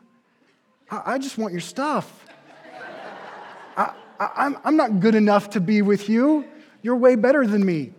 I, 0.90 1.14
I 1.14 1.18
just 1.18 1.38
want 1.38 1.52
your 1.52 1.60
stuff. 1.60 2.26
I, 3.76 3.92
I'm, 4.18 4.58
I'm 4.64 4.76
not 4.76 5.00
good 5.00 5.14
enough 5.14 5.50
to 5.50 5.60
be 5.60 5.82
with 5.82 6.08
you. 6.08 6.44
You're 6.82 6.96
way 6.96 7.14
better 7.14 7.46
than 7.46 7.64
me. 7.64 7.92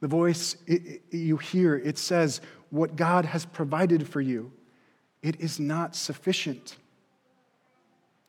The 0.00 0.08
voice 0.08 0.56
it, 0.66 1.02
it, 1.10 1.16
you 1.16 1.36
hear, 1.36 1.76
it 1.76 1.98
says, 1.98 2.40
What 2.70 2.96
God 2.96 3.26
has 3.26 3.44
provided 3.44 4.08
for 4.08 4.20
you, 4.20 4.52
it 5.22 5.40
is 5.40 5.60
not 5.60 5.94
sufficient. 5.94 6.76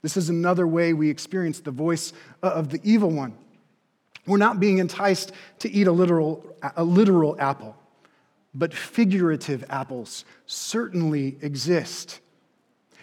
This 0.02 0.17
is 0.17 0.30
another 0.30 0.67
way 0.67 0.94
we 0.94 1.10
experience 1.10 1.60
the 1.60 1.72
voice 1.72 2.12
uh, 2.44 2.48
of 2.48 2.70
the 2.70 2.82
evil 2.84 3.10
one. 3.10 3.38
We're 4.25 4.38
not 4.38 4.60
being 4.60 4.77
enticed 4.77 5.31
to 5.60 5.71
eat 5.71 5.88
a 5.88 5.91
literal, 5.91 6.45
a 6.75 6.84
literal 6.84 7.36
apple, 7.39 7.75
but 8.53 8.73
figurative 8.73 9.63
apples 9.69 10.25
certainly 10.45 11.38
exist. 11.41 12.19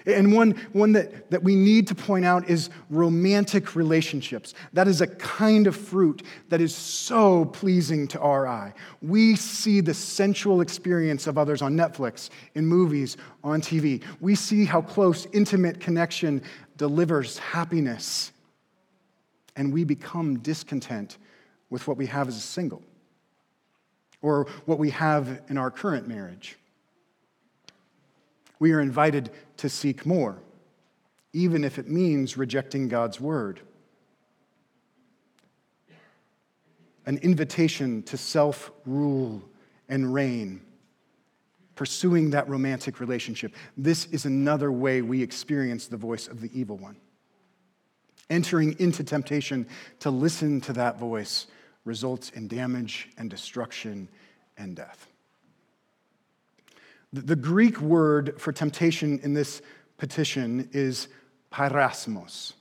And 0.07 0.33
one, 0.33 0.53
one 0.73 0.93
that, 0.93 1.31
that 1.31 1.43
we 1.43 1.55
need 1.55 1.87
to 1.89 1.95
point 1.95 2.25
out 2.25 2.49
is 2.49 2.71
romantic 2.89 3.77
relationships. 3.77 4.55
That 4.73 4.89
is 4.89 5.01
a 5.01 5.07
kind 5.07 5.67
of 5.67 5.77
fruit 5.77 6.23
that 6.49 6.61
is 6.61 6.75
so 6.75 7.45
pleasing 7.47 8.09
to 8.09 8.21
our 8.21 8.47
eye. 8.47 8.73
We 9.03 9.37
see 9.37 9.81
the 9.81 9.93
sensual 9.93 10.61
experience 10.63 11.27
of 11.27 11.37
others 11.37 11.61
on 11.61 11.77
Netflix, 11.77 12.31
in 12.55 12.67
movies, 12.67 13.17
on 13.45 13.61
TV. 13.61 14.03
We 14.21 14.35
see 14.35 14.65
how 14.65 14.81
close, 14.81 15.27
intimate 15.33 15.81
connection 15.81 16.43
delivers 16.77 17.39
happiness. 17.39 18.33
And 19.59 19.73
we 19.73 19.85
become 19.85 20.39
discontent 20.39 21.19
with 21.69 21.87
what 21.87 21.99
we 21.99 22.07
have 22.07 22.29
as 22.29 22.37
a 22.39 22.41
single 22.41 22.83
or 24.23 24.47
what 24.65 24.79
we 24.79 24.89
have 24.91 25.43
in 25.49 25.59
our 25.59 25.71
current 25.71 26.09
marriage 26.09 26.57
we 28.59 28.73
are 28.73 28.81
invited 28.81 29.31
to 29.59 29.69
seek 29.69 30.05
more, 30.05 30.37
even 31.33 31.65
if 31.65 31.79
it 31.79 31.89
means 31.89 32.37
rejecting 32.37 32.89
God's 32.89 33.21
word. 33.21 33.61
an 37.07 37.17
invitation 37.23 38.03
to 38.03 38.19
self 38.19 38.71
rule 38.85 39.43
and 39.89 40.13
reign, 40.13 40.61
pursuing 41.75 42.29
that 42.29 42.47
romantic 42.51 43.01
relationship. 43.01 43.55
This 43.79 44.05
is 44.07 44.27
another 44.27 44.71
way 44.71 45.01
we 45.01 45.23
experience 45.23 45.87
the 45.87 45.97
voice 45.97 46.29
of 46.29 46.43
the 46.43 46.51
evil 46.53 46.77
one. 46.77 46.97
Entering 48.31 48.77
into 48.79 49.03
temptation 49.03 49.67
to 50.01 50.11
listen 50.11 50.61
to 50.63 50.73
that 50.75 50.99
voice 50.99 51.47
results 51.85 52.31
in 52.31 52.47
damage 52.49 53.09
and 53.17 53.31
destruction 53.31 54.09
and 54.57 54.77
death. 54.77 55.07
The 57.13 57.37
Greek 57.37 57.81
word 57.81 58.39
for 58.39 58.53
temptation 58.53 59.19
in 59.23 59.33
this 59.33 59.63
petition 59.97 60.69
is 60.73 61.09
peirasmos. 61.51 62.53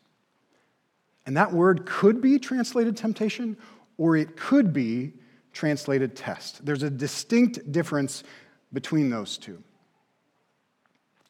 And 1.26 1.36
that 1.36 1.52
word 1.52 1.86
could 1.86 2.22
be 2.22 2.40
translated 2.40 2.96
temptation, 2.96 3.58
or 3.98 4.16
it 4.16 4.38
could 4.38 4.72
be 4.72 5.12
translated 5.52 6.16
test. 6.16 6.66
There's 6.66 6.84
a 6.84 6.90
distinct 6.90 7.70
difference 7.72 8.24
between 8.72 9.10
those 9.10 9.38
two. 9.38 9.62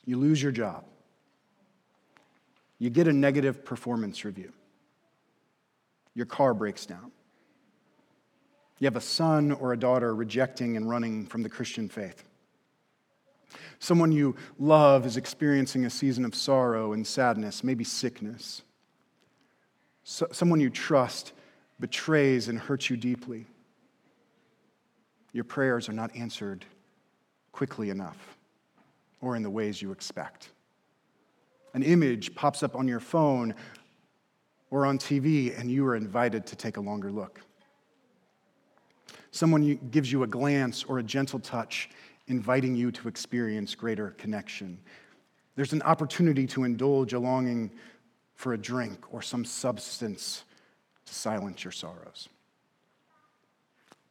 You 0.06 0.18
lose 0.18 0.42
your 0.42 0.52
job, 0.52 0.86
you 2.80 2.90
get 2.90 3.08
a 3.08 3.14
negative 3.14 3.66
performance 3.66 4.24
review, 4.24 4.52
your 6.14 6.26
car 6.26 6.54
breaks 6.54 6.86
down, 6.86 7.12
you 8.80 8.86
have 8.86 8.96
a 8.96 9.02
son 9.02 9.52
or 9.52 9.74
a 9.74 9.78
daughter 9.78 10.14
rejecting 10.14 10.78
and 10.78 10.90
running 10.90 11.26
from 11.26 11.42
the 11.42 11.50
Christian 11.50 11.90
faith. 11.90 12.24
Someone 13.80 14.12
you 14.12 14.36
love 14.60 15.06
is 15.06 15.18
experiencing 15.18 15.86
a 15.86 15.90
season 15.90 16.26
of 16.26 16.36
sorrow 16.36 16.94
and 16.94 17.06
sadness, 17.06 17.64
maybe 17.64 17.84
sickness. 17.84 18.62
So, 20.04 20.28
someone 20.32 20.60
you 20.60 20.70
trust 20.70 21.34
betrays 21.80 22.48
and 22.48 22.58
hurts 22.58 22.90
you 22.90 22.98
deeply. 22.98 23.46
Your 25.34 25.44
prayers 25.44 25.90
are 25.90 25.94
not 25.94 26.16
answered 26.16 26.66
quickly 27.52 27.90
enough 27.90 28.38
or 29.22 29.36
in 29.36 29.44
the 29.44 29.50
ways 29.50 29.82
you 29.82 29.92
expect. 29.92 30.50
An 31.74 31.84
image 31.84 32.34
pops 32.36 32.64
up 32.64 32.76
on 32.76 32.88
your 32.88 33.00
phone 33.00 33.54
or 34.70 34.86
on 34.86 34.98
TV, 34.98 35.58
and 35.58 35.72
you 35.72 35.86
are 35.86 35.96
invited 35.96 36.46
to 36.48 36.56
take 36.56 36.78
a 36.78 36.82
longer 36.82 37.12
look. 37.12 37.42
Someone 39.32 39.80
gives 39.92 40.12
you 40.12 40.24
a 40.24 40.28
glance 40.28 40.84
or 40.84 41.00
a 41.00 41.04
gentle 41.04 41.40
touch, 41.40 41.90
inviting 42.28 42.76
you 42.76 42.92
to 42.92 43.08
experience 43.08 43.76
greater 43.76 44.12
connection. 44.12 44.78
There's 45.56 45.74
an 45.74 45.82
opportunity 45.84 46.46
to 46.48 46.64
indulge 46.64 47.14
a 47.14 47.20
longing 47.20 47.72
for 48.36 48.54
a 48.54 48.58
drink 48.58 49.14
or 49.14 49.22
some 49.22 49.46
substance 49.46 50.44
to 51.06 51.14
silence 51.14 51.64
your 51.64 51.72
sorrows. 51.72 52.30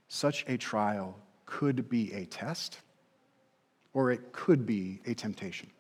Such 0.09 0.45
a 0.49 0.57
trial 0.57 1.19
could 1.45 1.89
be 1.89 2.13
a 2.13 2.27
test, 2.27 2.81
or 3.93 4.11
it 4.11 4.33
could 4.33 4.67
be 4.67 5.01
a 5.07 5.15
temptation. 5.15 5.71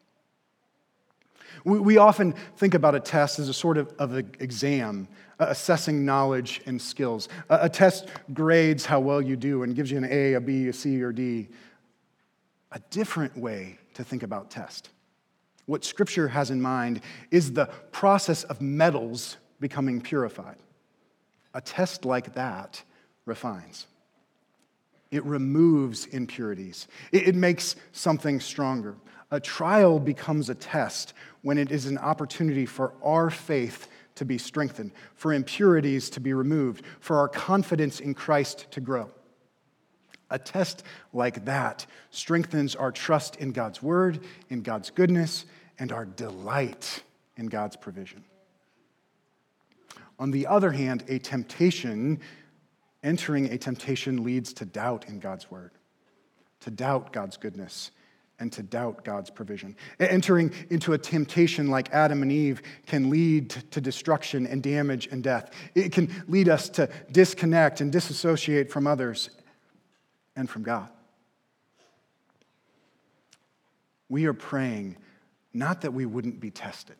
We, 1.64 1.78
we 1.78 1.96
often 1.98 2.34
think 2.56 2.74
about 2.74 2.94
a 2.94 3.00
test 3.00 3.38
as 3.38 3.48
a 3.48 3.54
sort 3.54 3.78
of, 3.78 3.92
of 3.98 4.12
an 4.14 4.30
exam, 4.40 5.08
uh, 5.38 5.46
assessing 5.48 6.04
knowledge 6.04 6.60
and 6.66 6.80
skills. 6.80 7.28
A, 7.48 7.60
a 7.62 7.68
test 7.68 8.08
grades 8.32 8.86
how 8.86 9.00
well 9.00 9.20
you 9.20 9.36
do 9.36 9.62
and 9.62 9.74
gives 9.74 9.90
you 9.90 9.98
an 9.98 10.06
A, 10.10 10.34
a 10.34 10.40
B, 10.40 10.68
a 10.68 10.72
C, 10.72 11.02
or 11.02 11.12
D 11.12 11.48
a 12.72 12.78
different 12.90 13.36
way 13.36 13.78
to 13.94 14.04
think 14.04 14.22
about 14.22 14.50
test. 14.50 14.90
What 15.64 15.84
Scripture 15.84 16.28
has 16.28 16.50
in 16.50 16.60
mind 16.60 17.00
is 17.30 17.52
the 17.52 17.66
process 17.90 18.44
of 18.44 18.60
metals 18.60 19.38
becoming 19.60 20.00
purified. 20.00 20.56
A 21.54 21.60
test 21.60 22.04
like 22.04 22.34
that 22.34 22.82
refines. 23.24 23.86
It 25.10 25.24
removes 25.24 26.06
impurities. 26.06 26.86
It, 27.12 27.34
makes 27.34 27.76
something 27.92 28.40
stronger. 28.40 28.96
A 29.30 29.40
trial 29.40 29.98
becomes 29.98 30.48
a 30.48 30.54
test 30.54 31.12
when 31.42 31.58
it 31.58 31.72
is 31.72 31.86
an 31.86 31.98
opportunity 31.98 32.66
for 32.66 32.92
our 33.02 33.30
faith 33.30 33.88
to 34.14 34.24
be 34.24 34.38
strengthened, 34.38 34.92
for 35.14 35.32
impurities 35.32 36.10
to 36.10 36.20
be 36.20 36.32
removed, 36.32 36.84
for 37.00 37.18
our 37.18 37.28
confidence 37.28 38.00
in 38.00 38.14
Christ 38.14 38.66
to 38.70 38.80
grow. 38.80 39.10
A 40.30 40.38
test 40.38 40.82
like 41.12 41.44
that 41.44 41.86
strengthens 42.10 42.74
our 42.74 42.90
trust 42.90 43.36
in 43.36 43.52
God's 43.52 43.82
word, 43.82 44.20
in 44.48 44.62
God's 44.62 44.90
goodness, 44.90 45.44
and 45.78 45.92
our 45.92 46.04
delight 46.04 47.02
in 47.36 47.46
God's 47.46 47.76
provision. 47.76 48.24
On 50.18 50.30
the 50.30 50.46
other 50.46 50.72
hand, 50.72 51.04
a 51.08 51.18
temptation, 51.18 52.20
entering 53.02 53.46
a 53.52 53.58
temptation 53.58 54.24
leads 54.24 54.52
to 54.54 54.64
doubt 54.64 55.08
in 55.08 55.20
God's 55.20 55.50
word, 55.50 55.72
to 56.60 56.70
doubt 56.70 57.12
God's 57.12 57.36
goodness, 57.36 57.90
and 58.38 58.52
to 58.52 58.62
doubt 58.62 59.04
God's 59.04 59.30
provision. 59.30 59.76
Entering 59.98 60.52
into 60.70 60.92
a 60.92 60.98
temptation 60.98 61.70
like 61.70 61.92
Adam 61.92 62.22
and 62.22 62.30
Eve 62.30 62.62
can 62.86 63.08
lead 63.08 63.50
to 63.50 63.80
destruction 63.80 64.46
and 64.46 64.62
damage 64.62 65.08
and 65.10 65.22
death. 65.22 65.50
It 65.74 65.92
can 65.92 66.10
lead 66.28 66.48
us 66.48 66.68
to 66.70 66.88
disconnect 67.10 67.80
and 67.80 67.90
disassociate 67.90 68.70
from 68.70 68.86
others 68.86 69.30
and 70.34 70.48
from 70.48 70.62
God. 70.62 70.88
We 74.08 74.26
are 74.26 74.34
praying 74.34 74.98
not 75.52 75.80
that 75.80 75.92
we 75.92 76.04
wouldn't 76.04 76.38
be 76.38 76.50
tested, 76.50 76.96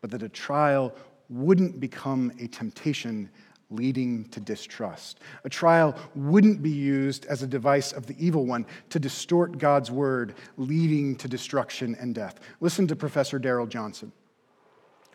but 0.00 0.10
that 0.10 0.22
a 0.22 0.28
trial 0.28 0.94
wouldn't 1.30 1.80
become 1.80 2.30
a 2.38 2.46
temptation 2.46 3.30
leading 3.72 4.24
to 4.26 4.40
distrust. 4.40 5.20
A 5.44 5.48
trial 5.48 5.96
wouldn't 6.14 6.62
be 6.62 6.70
used 6.70 7.24
as 7.26 7.42
a 7.42 7.46
device 7.46 7.92
of 7.92 8.06
the 8.06 8.16
evil 8.18 8.46
one 8.46 8.66
to 8.90 8.98
distort 8.98 9.58
God's 9.58 9.90
word, 9.90 10.34
leading 10.56 11.16
to 11.16 11.28
destruction 11.28 11.96
and 11.98 12.14
death. 12.14 12.40
Listen 12.60 12.86
to 12.86 12.96
Professor 12.96 13.38
Darrell 13.38 13.66
Johnson. 13.66 14.12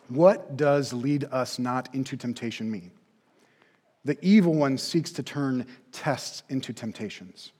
What 0.10 0.56
does 0.58 0.94
lead 0.94 1.26
us 1.26 1.60
not 1.60 1.94
into 1.94 2.16
temptation 2.18 2.72
mean? 2.72 2.92
The 4.06 4.18
evil 4.22 4.54
one 4.54 4.78
seeks 4.78 5.12
to 5.14 5.24
turn 5.24 5.66
tests 5.92 6.44
into 6.50 6.72
temptations. 6.72 7.52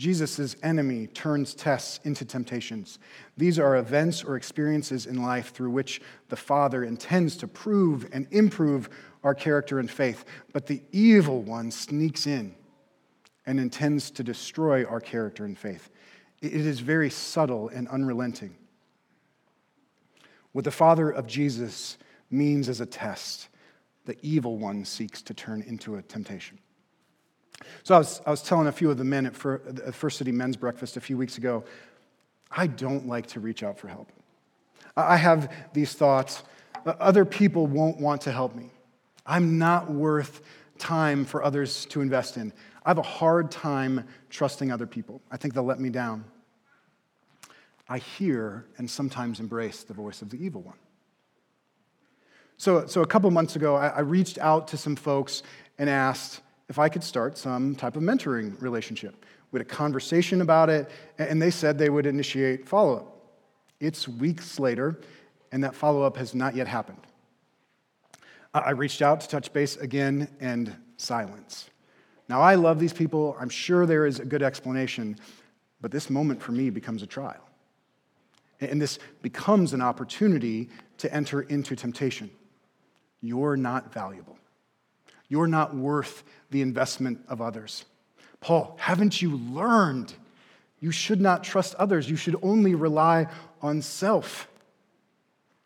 Jesus' 0.00 0.56
enemy 0.62 1.08
turns 1.08 1.54
tests 1.54 2.00
into 2.04 2.24
temptations. 2.24 2.98
These 3.36 3.58
are 3.58 3.76
events 3.76 4.24
or 4.24 4.34
experiences 4.34 5.04
in 5.04 5.20
life 5.20 5.52
through 5.52 5.72
which 5.72 6.00
the 6.30 6.36
Father 6.36 6.84
intends 6.84 7.36
to 7.36 7.46
prove 7.46 8.08
and 8.10 8.26
improve 8.30 8.88
our 9.22 9.34
character 9.34 9.78
and 9.78 9.90
faith. 9.90 10.24
But 10.54 10.66
the 10.66 10.80
evil 10.90 11.42
one 11.42 11.70
sneaks 11.70 12.26
in 12.26 12.54
and 13.44 13.60
intends 13.60 14.10
to 14.12 14.24
destroy 14.24 14.86
our 14.86 15.00
character 15.00 15.44
and 15.44 15.58
faith. 15.58 15.90
It 16.40 16.54
is 16.54 16.80
very 16.80 17.10
subtle 17.10 17.68
and 17.68 17.86
unrelenting. 17.88 18.56
What 20.52 20.64
the 20.64 20.70
Father 20.70 21.10
of 21.10 21.26
Jesus 21.26 21.98
means 22.30 22.70
as 22.70 22.80
a 22.80 22.86
test 22.86 23.50
the 24.06 24.16
evil 24.22 24.56
one 24.56 24.86
seeks 24.86 25.20
to 25.20 25.34
turn 25.34 25.60
into 25.60 25.96
a 25.96 26.02
temptation. 26.02 26.58
So 27.82 27.94
I 27.94 27.98
was, 27.98 28.20
I 28.26 28.30
was 28.30 28.42
telling 28.42 28.66
a 28.66 28.72
few 28.72 28.90
of 28.90 28.98
the 28.98 29.04
men 29.04 29.26
at 29.26 29.34
First 29.36 30.18
City 30.18 30.32
Men's 30.32 30.56
Breakfast 30.56 30.96
a 30.96 31.00
few 31.00 31.16
weeks 31.16 31.38
ago, 31.38 31.64
I 32.50 32.66
don't 32.66 33.06
like 33.06 33.26
to 33.28 33.40
reach 33.40 33.62
out 33.62 33.78
for 33.78 33.88
help. 33.88 34.10
I 34.96 35.16
have 35.16 35.52
these 35.72 35.92
thoughts 35.92 36.42
other 36.86 37.24
people 37.24 37.66
won't 37.66 38.00
want 38.00 38.22
to 38.22 38.32
help 38.32 38.54
me. 38.54 38.70
I'm 39.26 39.58
not 39.58 39.90
worth 39.90 40.40
time 40.78 41.24
for 41.24 41.44
others 41.44 41.84
to 41.86 42.00
invest 42.00 42.36
in. 42.36 42.52
I 42.84 42.90
have 42.90 42.98
a 42.98 43.02
hard 43.02 43.50
time 43.50 44.06
trusting 44.30 44.72
other 44.72 44.86
people. 44.86 45.20
I 45.30 45.36
think 45.36 45.54
they'll 45.54 45.62
let 45.62 45.78
me 45.78 45.90
down. 45.90 46.24
I 47.88 47.98
hear 47.98 48.66
and 48.78 48.88
sometimes 48.88 49.40
embrace 49.40 49.82
the 49.82 49.94
voice 49.94 50.22
of 50.22 50.30
the 50.30 50.42
evil 50.42 50.62
one. 50.62 50.78
So, 52.56 52.86
so 52.86 53.02
a 53.02 53.06
couple 53.06 53.30
months 53.30 53.56
ago, 53.56 53.74
I, 53.74 53.88
I 53.88 54.00
reached 54.00 54.38
out 54.38 54.68
to 54.68 54.76
some 54.76 54.96
folks 54.96 55.42
and 55.78 55.90
asked 55.90 56.40
if 56.70 56.78
I 56.78 56.88
could 56.88 57.02
start 57.02 57.36
some 57.36 57.74
type 57.74 57.96
of 57.96 58.02
mentoring 58.02 58.58
relationship. 58.62 59.26
We 59.50 59.58
had 59.58 59.66
a 59.66 59.68
conversation 59.68 60.40
about 60.40 60.70
it, 60.70 60.88
and 61.18 61.42
they 61.42 61.50
said 61.50 61.76
they 61.76 61.90
would 61.90 62.06
initiate 62.06 62.68
follow 62.68 62.96
up. 62.96 63.16
It's 63.80 64.06
weeks 64.06 64.60
later, 64.60 65.00
and 65.50 65.64
that 65.64 65.74
follow 65.74 66.02
up 66.02 66.16
has 66.16 66.32
not 66.32 66.54
yet 66.54 66.68
happened. 66.68 67.00
I 68.54 68.70
reached 68.70 69.02
out 69.02 69.20
to 69.20 69.28
touch 69.28 69.52
base 69.52 69.76
again, 69.76 70.28
and 70.40 70.74
silence. 70.96 71.68
Now, 72.28 72.40
I 72.40 72.54
love 72.54 72.78
these 72.78 72.92
people. 72.92 73.36
I'm 73.40 73.48
sure 73.48 73.84
there 73.84 74.06
is 74.06 74.20
a 74.20 74.24
good 74.24 74.42
explanation, 74.42 75.16
but 75.80 75.90
this 75.90 76.08
moment 76.08 76.40
for 76.40 76.52
me 76.52 76.70
becomes 76.70 77.02
a 77.02 77.06
trial. 77.06 77.48
And 78.60 78.80
this 78.80 79.00
becomes 79.22 79.72
an 79.72 79.82
opportunity 79.82 80.68
to 80.98 81.12
enter 81.12 81.42
into 81.42 81.74
temptation. 81.74 82.30
You're 83.20 83.56
not 83.56 83.92
valuable. 83.92 84.38
You're 85.30 85.46
not 85.46 85.74
worth 85.74 86.24
the 86.50 86.60
investment 86.60 87.20
of 87.28 87.40
others. 87.40 87.86
Paul, 88.40 88.76
haven't 88.78 89.22
you 89.22 89.36
learned? 89.36 90.12
You 90.80 90.90
should 90.90 91.20
not 91.20 91.44
trust 91.44 91.74
others. 91.76 92.10
You 92.10 92.16
should 92.16 92.36
only 92.42 92.74
rely 92.74 93.28
on 93.62 93.80
self. 93.80 94.48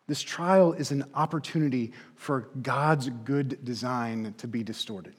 This 0.07 0.21
trial 0.21 0.73
is 0.73 0.91
an 0.91 1.03
opportunity 1.15 1.93
for 2.15 2.47
God's 2.61 3.09
good 3.09 3.65
design 3.65 4.35
to 4.37 4.47
be 4.47 4.63
distorted. 4.63 5.15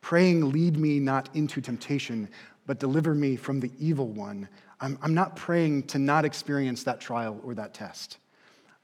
praying, 0.00 0.50
Lead 0.50 0.76
me 0.76 0.98
not 0.98 1.30
into 1.34 1.60
temptation, 1.60 2.28
but 2.66 2.80
deliver 2.80 3.14
me 3.14 3.36
from 3.36 3.60
the 3.60 3.70
evil 3.78 4.08
one. 4.08 4.48
I'm, 4.80 4.98
I'm 5.00 5.14
not 5.14 5.36
praying 5.36 5.84
to 5.84 5.98
not 5.98 6.24
experience 6.24 6.82
that 6.84 7.00
trial 7.00 7.40
or 7.44 7.54
that 7.54 7.72
test. 7.72 8.18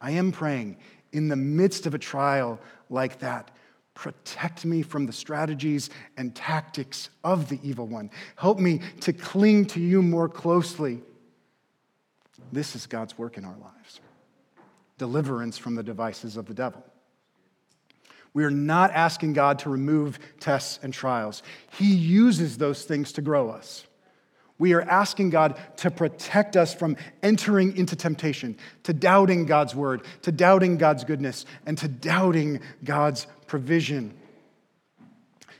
I 0.01 0.13
am 0.13 0.33
praying 0.33 0.77
in 1.13 1.29
the 1.29 1.37
midst 1.37 1.87
of 1.87 1.95
a 1.95 1.99
trial 1.99 2.61
like 2.89 3.19
that, 3.19 3.51
protect 3.95 4.65
me 4.65 4.83
from 4.83 5.07
the 5.07 5.13
strategies 5.13 5.91
and 6.17 6.35
tactics 6.35 7.11
of 7.25 7.49
the 7.49 7.59
evil 7.63 7.87
one. 7.87 8.11
Help 8.37 8.59
me 8.59 8.81
to 9.01 9.13
cling 9.13 9.67
to 9.67 9.81
you 9.81 10.03
more 10.03 10.29
closely. 10.29 11.03
This 12.53 12.75
is 12.75 12.87
God's 12.87 13.17
work 13.19 13.37
in 13.37 13.45
our 13.45 13.57
lives 13.57 14.01
deliverance 14.99 15.57
from 15.57 15.75
the 15.77 15.83
devices 15.83 16.37
of 16.37 16.45
the 16.45 16.53
devil. 16.53 16.85
We 18.35 18.45
are 18.45 18.51
not 18.51 18.91
asking 18.91 19.33
God 19.33 19.59
to 19.61 19.71
remove 19.71 20.19
tests 20.39 20.79
and 20.83 20.93
trials. 20.93 21.43
He 21.73 21.95
uses 21.95 22.59
those 22.59 22.85
things 22.85 23.11
to 23.13 23.23
grow 23.23 23.49
us. 23.49 23.87
We 24.61 24.75
are 24.75 24.83
asking 24.83 25.31
God 25.31 25.59
to 25.79 25.91
protect 25.91 26.55
us 26.55 26.75
from 26.75 26.99
entering 27.23 27.79
into 27.79 27.97
temptation, 27.97 28.59
to 28.83 28.93
doubting 28.93 29.47
God's 29.47 29.75
word, 29.75 30.03
to 30.21 30.31
doubting 30.31 30.77
God's 30.77 31.03
goodness, 31.03 31.47
and 31.65 31.79
to 31.79 31.89
doubting 31.89 32.61
God's 32.85 33.27
provision, 33.47 34.13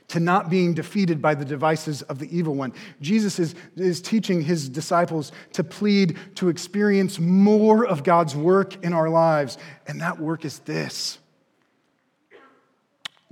to 0.09 0.19
not 0.19 0.51
being 0.51 0.75
defeated 0.75 1.19
by 1.19 1.33
the 1.33 1.43
devices 1.43 2.03
of 2.03 2.19
the 2.19 2.37
evil 2.37 2.53
one. 2.53 2.73
Jesus 3.01 3.39
is, 3.39 3.55
is 3.75 4.03
teaching 4.03 4.39
his 4.39 4.69
disciples 4.69 5.31
to 5.53 5.63
plead 5.63 6.19
to 6.35 6.49
experience 6.49 7.17
more 7.17 7.87
of 7.87 8.03
God's 8.03 8.35
work 8.35 8.85
in 8.85 8.93
our 8.93 9.09
lives, 9.09 9.57
and 9.87 9.99
that 10.01 10.19
work 10.19 10.45
is 10.45 10.59
this. 10.59 11.17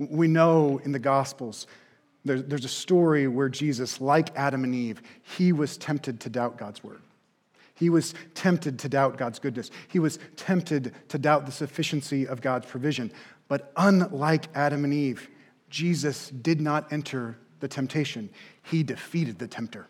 We 0.00 0.26
know 0.26 0.80
in 0.82 0.90
the 0.90 0.98
Gospels, 0.98 1.68
there's 2.24 2.64
a 2.64 2.68
story 2.68 3.28
where 3.28 3.48
Jesus, 3.48 4.00
like 4.00 4.36
Adam 4.36 4.64
and 4.64 4.74
Eve, 4.74 5.00
he 5.22 5.52
was 5.52 5.76
tempted 5.76 6.20
to 6.20 6.28
doubt 6.28 6.58
God's 6.58 6.84
word. 6.84 7.00
He 7.74 7.88
was 7.88 8.14
tempted 8.34 8.78
to 8.80 8.90
doubt 8.90 9.16
God's 9.16 9.38
goodness. 9.38 9.70
He 9.88 9.98
was 9.98 10.18
tempted 10.36 10.94
to 11.08 11.18
doubt 11.18 11.46
the 11.46 11.52
sufficiency 11.52 12.26
of 12.26 12.42
God's 12.42 12.66
provision. 12.66 13.10
But 13.48 13.72
unlike 13.74 14.48
Adam 14.54 14.84
and 14.84 14.92
Eve, 14.92 15.30
Jesus 15.70 16.28
did 16.28 16.60
not 16.60 16.92
enter 16.92 17.38
the 17.60 17.68
temptation, 17.68 18.28
he 18.62 18.82
defeated 18.82 19.38
the 19.38 19.48
tempter. 19.48 19.86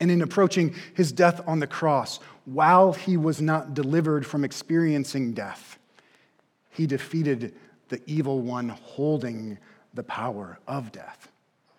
And 0.00 0.10
in 0.10 0.22
approaching 0.22 0.74
his 0.94 1.12
death 1.12 1.40
on 1.46 1.60
the 1.60 1.66
cross, 1.66 2.20
while 2.44 2.92
he 2.92 3.16
was 3.16 3.40
not 3.40 3.74
delivered 3.74 4.26
from 4.26 4.44
experiencing 4.44 5.32
death, 5.32 5.78
he 6.70 6.86
defeated 6.86 7.54
the 7.88 8.00
evil 8.06 8.40
one 8.40 8.68
holding 8.68 9.58
the 9.98 10.04
power 10.04 10.60
of 10.68 10.92
death. 10.92 11.28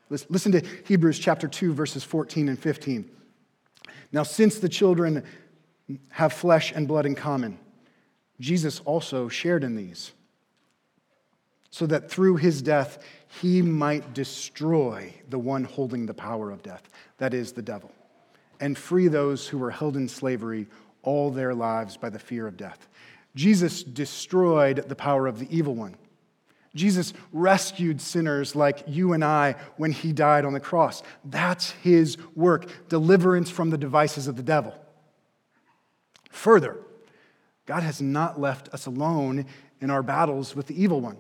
Listen 0.10 0.51
to 0.51 0.62
Hebrews 0.86 1.17
chapter 1.17 1.47
2, 1.47 1.73
verses 1.73 2.03
14 2.03 2.49
and 2.49 2.60
15. 2.60 3.10
Now, 4.12 4.23
since 4.23 4.60
the 4.60 4.67
children 4.67 5.23
have 6.10 6.34
flesh 6.34 6.73
and 6.73 6.86
blood 6.86 7.05
in 7.05 7.15
common, 7.15 7.58
Jesus 8.41 8.82
also 8.82 9.29
shared 9.29 9.63
in 9.63 9.75
these, 9.75 10.12
so 11.69 11.86
that 11.86 12.12
through 12.12 12.36
his 12.36 12.62
death 12.62 13.01
he 13.41 13.62
might 13.62 14.13
destroy 14.13 15.13
the 15.29 15.39
one 15.39 15.63
holding 15.63 16.05
the 16.05 16.13
power 16.13 16.51
of 16.51 16.62
death, 16.62 16.89
that 17.19 17.34
is, 17.34 17.53
the 17.53 17.62
devil, 17.62 17.91
and 18.60 18.77
free 18.77 19.08
those 19.08 19.47
who 19.47 19.58
were 19.58 19.71
held 19.71 19.95
in 19.95 20.10
slavery 20.10 20.67
all 21.03 21.32
their 21.32 21.53
lives 21.53 21.95
by 21.95 22.10
the 22.10 22.19
fear 22.19 22.47
of 22.47 22.58
death. 22.58 22.89
Jesus 23.36 23.82
destroyed 23.82 24.89
the 24.89 24.95
power 24.95 25.25
of 25.25 25.39
the 25.39 25.47
evil 25.55 25.75
one. 25.75 25.95
Jesus 26.75 27.13
rescued 27.34 27.99
sinners 27.99 28.55
like 28.55 28.84
you 28.88 29.13
and 29.13 29.23
I 29.23 29.55
when 29.77 29.91
he 29.91 30.13
died 30.13 30.45
on 30.45 30.53
the 30.53 30.60
cross. 30.60 31.01
That's 31.25 31.71
his 31.71 32.17
work, 32.36 32.89
deliverance 32.89 33.49
from 33.49 33.71
the 33.71 33.77
devices 33.77 34.27
of 34.27 34.36
the 34.36 34.43
devil. 34.43 34.73
Further, 36.29 36.77
God 37.65 37.84
has 37.84 38.01
not 38.01 38.39
left 38.39 38.69
us 38.69 38.86
alone 38.86 39.45
in 39.82 39.89
our 39.89 40.03
battles 40.03 40.55
with 40.55 40.67
the 40.67 40.82
evil 40.82 41.01
one. 41.01 41.17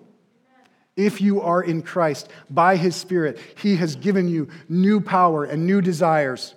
If 0.95 1.21
you 1.21 1.41
are 1.41 1.61
in 1.61 1.81
Christ, 1.81 2.29
by 2.49 2.75
his 2.75 2.95
Spirit, 2.95 3.39
he 3.57 3.77
has 3.77 3.95
given 3.95 4.27
you 4.27 4.49
new 4.67 4.99
power 4.99 5.45
and 5.45 5.65
new 5.65 5.81
desires. 5.81 6.55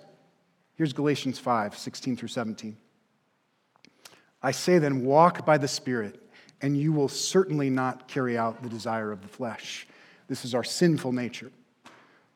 Here's 0.75 0.93
Galatians 0.93 1.39
5 1.39 1.77
16 1.77 2.17
through 2.17 2.27
17. 2.27 2.77
I 4.41 4.51
say 4.51 4.79
then, 4.79 5.05
walk 5.05 5.45
by 5.45 5.57
the 5.57 5.67
Spirit, 5.67 6.21
and 6.63 6.77
you 6.77 6.93
will 6.93 7.09
certainly 7.09 7.69
not 7.69 8.07
carry 8.07 8.37
out 8.37 8.63
the 8.63 8.69
desire 8.69 9.11
of 9.11 9.21
the 9.21 9.27
flesh. 9.27 9.85
This 10.27 10.45
is 10.45 10.55
our 10.55 10.63
sinful 10.63 11.11
nature. 11.11 11.51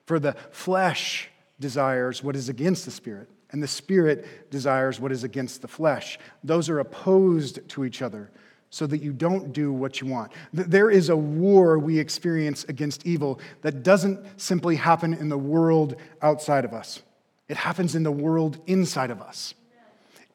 For 0.05 0.19
the 0.19 0.33
flesh 0.51 1.29
desires 1.59 2.21
what 2.21 2.35
is 2.35 2.49
against 2.49 2.85
the 2.85 2.91
Spirit, 2.91 3.29
and 3.51 3.63
the 3.63 3.67
Spirit 3.67 4.51
desires 4.51 4.99
what 4.99 5.13
is 5.13 5.23
against 5.23 5.61
the 5.61 5.67
flesh. 5.69 6.19
Those 6.43 6.69
are 6.69 6.79
opposed 6.79 7.67
to 7.69 7.85
each 7.85 8.01
other 8.01 8.29
so 8.69 8.85
that 8.85 9.01
you 9.01 9.13
don't 9.13 9.53
do 9.53 9.71
what 9.71 10.01
you 10.01 10.07
want. 10.07 10.33
There 10.51 10.91
is 10.91 11.07
a 11.07 11.15
war 11.15 11.79
we 11.79 11.97
experience 11.97 12.65
against 12.65 13.05
evil 13.05 13.39
that 13.61 13.81
doesn't 13.81 14.19
simply 14.39 14.75
happen 14.75 15.13
in 15.13 15.29
the 15.29 15.37
world 15.37 15.95
outside 16.21 16.65
of 16.65 16.73
us, 16.73 17.01
it 17.47 17.55
happens 17.55 17.95
in 17.95 18.03
the 18.03 18.11
world 18.11 18.59
inside 18.67 19.09
of 19.09 19.21
us 19.21 19.53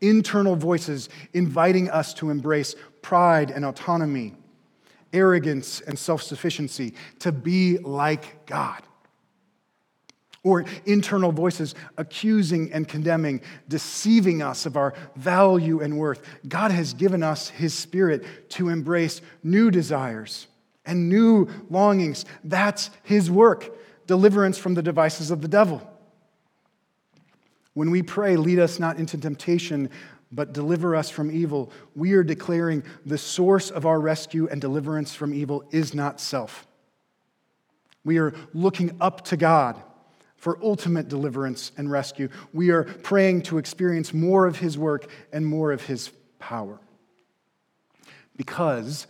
internal 0.03 0.57
voices 0.57 1.09
inviting 1.33 1.89
us 1.89 2.13
to 2.13 2.29
embrace 2.29 2.75
pride 3.03 3.51
and 3.51 3.65
autonomy, 3.65 4.35
arrogance 5.13 5.81
and 5.81 5.99
self 5.99 6.23
sufficiency, 6.23 6.95
to 7.19 7.33
be 7.33 7.79
like 7.79 8.47
God. 8.47 8.83
Or 10.45 10.65
internal 10.87 11.31
voices 11.31 11.77
accusing 11.99 12.73
and 12.73 12.89
condemning, 12.89 13.43
deceiving 13.69 14.43
us 14.43 14.67
of 14.67 14.77
our 14.77 14.95
value 15.15 15.81
and 15.81 15.99
worth. 15.99 16.23
God 16.49 16.73
has 16.73 16.95
given 16.95 17.23
us 17.23 17.49
His 17.49 17.75
Spirit 17.75 18.51
to 18.51 18.69
embrace 18.69 19.21
new 19.45 19.71
desires 19.71 20.49
and 20.85 21.09
new 21.09 21.49
longings. 21.71 22.25
That's 22.43 22.91
His 23.05 23.31
work, 23.31 23.77
deliverance 24.09 24.59
from 24.59 24.75
the 24.75 24.83
devices 24.83 25.31
of 25.31 25.43
the 25.43 25.49
devil. 25.49 25.89
When 27.75 27.91
we 27.91 28.03
pray, 28.03 28.37
lead 28.37 28.59
us 28.59 28.79
not 28.79 28.99
into 28.99 29.17
temptation, 29.17 29.89
but 30.33 30.53
deliver 30.53 30.97
us 30.97 31.11
from 31.11 31.31
evil, 31.31 31.71
we 31.95 32.15
are 32.15 32.25
declaring 32.25 32.83
the 33.05 33.19
source 33.19 33.71
of 33.71 33.87
our 33.87 34.01
rescue 34.01 34.49
and 34.49 34.61
deliverance 34.61 35.15
from 35.15 35.35
evil 35.35 35.65
is 35.71 35.95
not 35.95 36.21
self. 36.21 36.67
We 38.05 38.19
are 38.19 38.35
looking 38.53 38.97
up 39.01 39.25
to 39.27 39.37
God 39.37 39.81
for 40.37 40.59
ultimate 40.63 41.09
deliverance 41.09 41.71
and 41.77 41.91
rescue. 41.91 42.29
We 42.53 42.71
are 42.71 42.85
praying 42.85 43.43
to 43.43 43.59
experience 43.59 44.13
more 44.13 44.47
of 44.47 44.59
His 44.59 44.77
work 44.77 45.09
and 45.33 45.47
more 45.47 45.71
of 45.71 45.83
His 45.83 46.11
power. 46.39 46.81
Because 48.37 49.07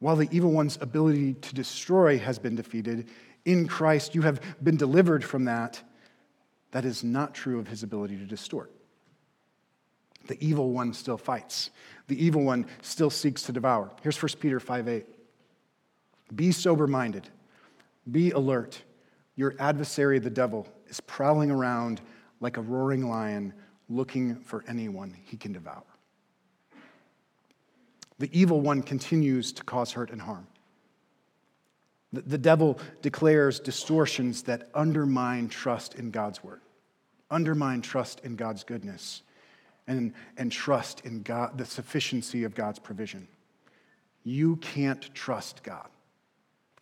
while 0.00 0.16
the 0.16 0.28
evil 0.32 0.50
one's 0.50 0.78
ability 0.80 1.34
to 1.34 1.54
destroy 1.54 2.18
has 2.18 2.38
been 2.38 2.56
defeated, 2.56 3.08
in 3.44 3.68
Christ 3.68 4.14
you 4.14 4.22
have 4.22 4.40
been 4.64 4.76
delivered 4.76 5.24
from 5.24 5.44
that 5.44 5.82
that 6.72 6.84
is 6.84 7.02
not 7.04 7.34
true 7.34 7.58
of 7.58 7.68
his 7.68 7.82
ability 7.82 8.16
to 8.16 8.24
distort. 8.24 8.72
The 10.30 10.46
evil 10.46 10.70
one 10.70 10.94
still 10.94 11.18
fights. 11.18 11.70
The 12.06 12.24
evil 12.24 12.44
one 12.44 12.66
still 12.82 13.10
seeks 13.10 13.42
to 13.42 13.52
devour. 13.52 13.90
Here's 14.00 14.22
1 14.22 14.30
Peter 14.38 14.60
5 14.60 14.86
8. 14.86 15.06
Be 16.36 16.52
sober 16.52 16.86
minded, 16.86 17.28
be 18.12 18.30
alert. 18.30 18.80
Your 19.34 19.56
adversary, 19.58 20.20
the 20.20 20.30
devil, 20.30 20.68
is 20.86 21.00
prowling 21.00 21.50
around 21.50 22.00
like 22.38 22.58
a 22.58 22.60
roaring 22.60 23.08
lion 23.08 23.52
looking 23.88 24.36
for 24.36 24.64
anyone 24.68 25.16
he 25.24 25.36
can 25.36 25.52
devour. 25.52 25.82
The 28.20 28.30
evil 28.30 28.60
one 28.60 28.84
continues 28.84 29.50
to 29.54 29.64
cause 29.64 29.90
hurt 29.90 30.12
and 30.12 30.22
harm. 30.22 30.46
The 32.12 32.38
devil 32.38 32.78
declares 33.02 33.58
distortions 33.58 34.44
that 34.44 34.68
undermine 34.76 35.48
trust 35.48 35.96
in 35.96 36.12
God's 36.12 36.44
word, 36.44 36.60
undermine 37.32 37.82
trust 37.82 38.20
in 38.20 38.36
God's 38.36 38.62
goodness, 38.62 39.22
and, 39.90 40.14
and 40.36 40.52
trust 40.52 41.04
in 41.04 41.22
God, 41.22 41.58
the 41.58 41.64
sufficiency 41.64 42.44
of 42.44 42.54
God's 42.54 42.78
provision. 42.78 43.26
You 44.22 44.56
can't 44.56 45.12
trust 45.14 45.62
God. 45.64 45.88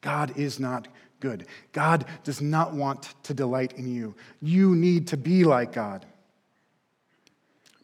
God 0.02 0.36
is 0.36 0.61
not 0.61 0.88
good. 1.20 1.46
God 1.72 2.04
does 2.22 2.42
not 2.42 2.74
want 2.74 3.14
to 3.24 3.34
delight 3.34 3.72
in 3.72 3.92
you. 3.92 4.14
You 4.40 4.76
need 4.76 5.09
to 5.09 5.16
be 5.16 5.44
like 5.44 5.72
God. 5.72 6.04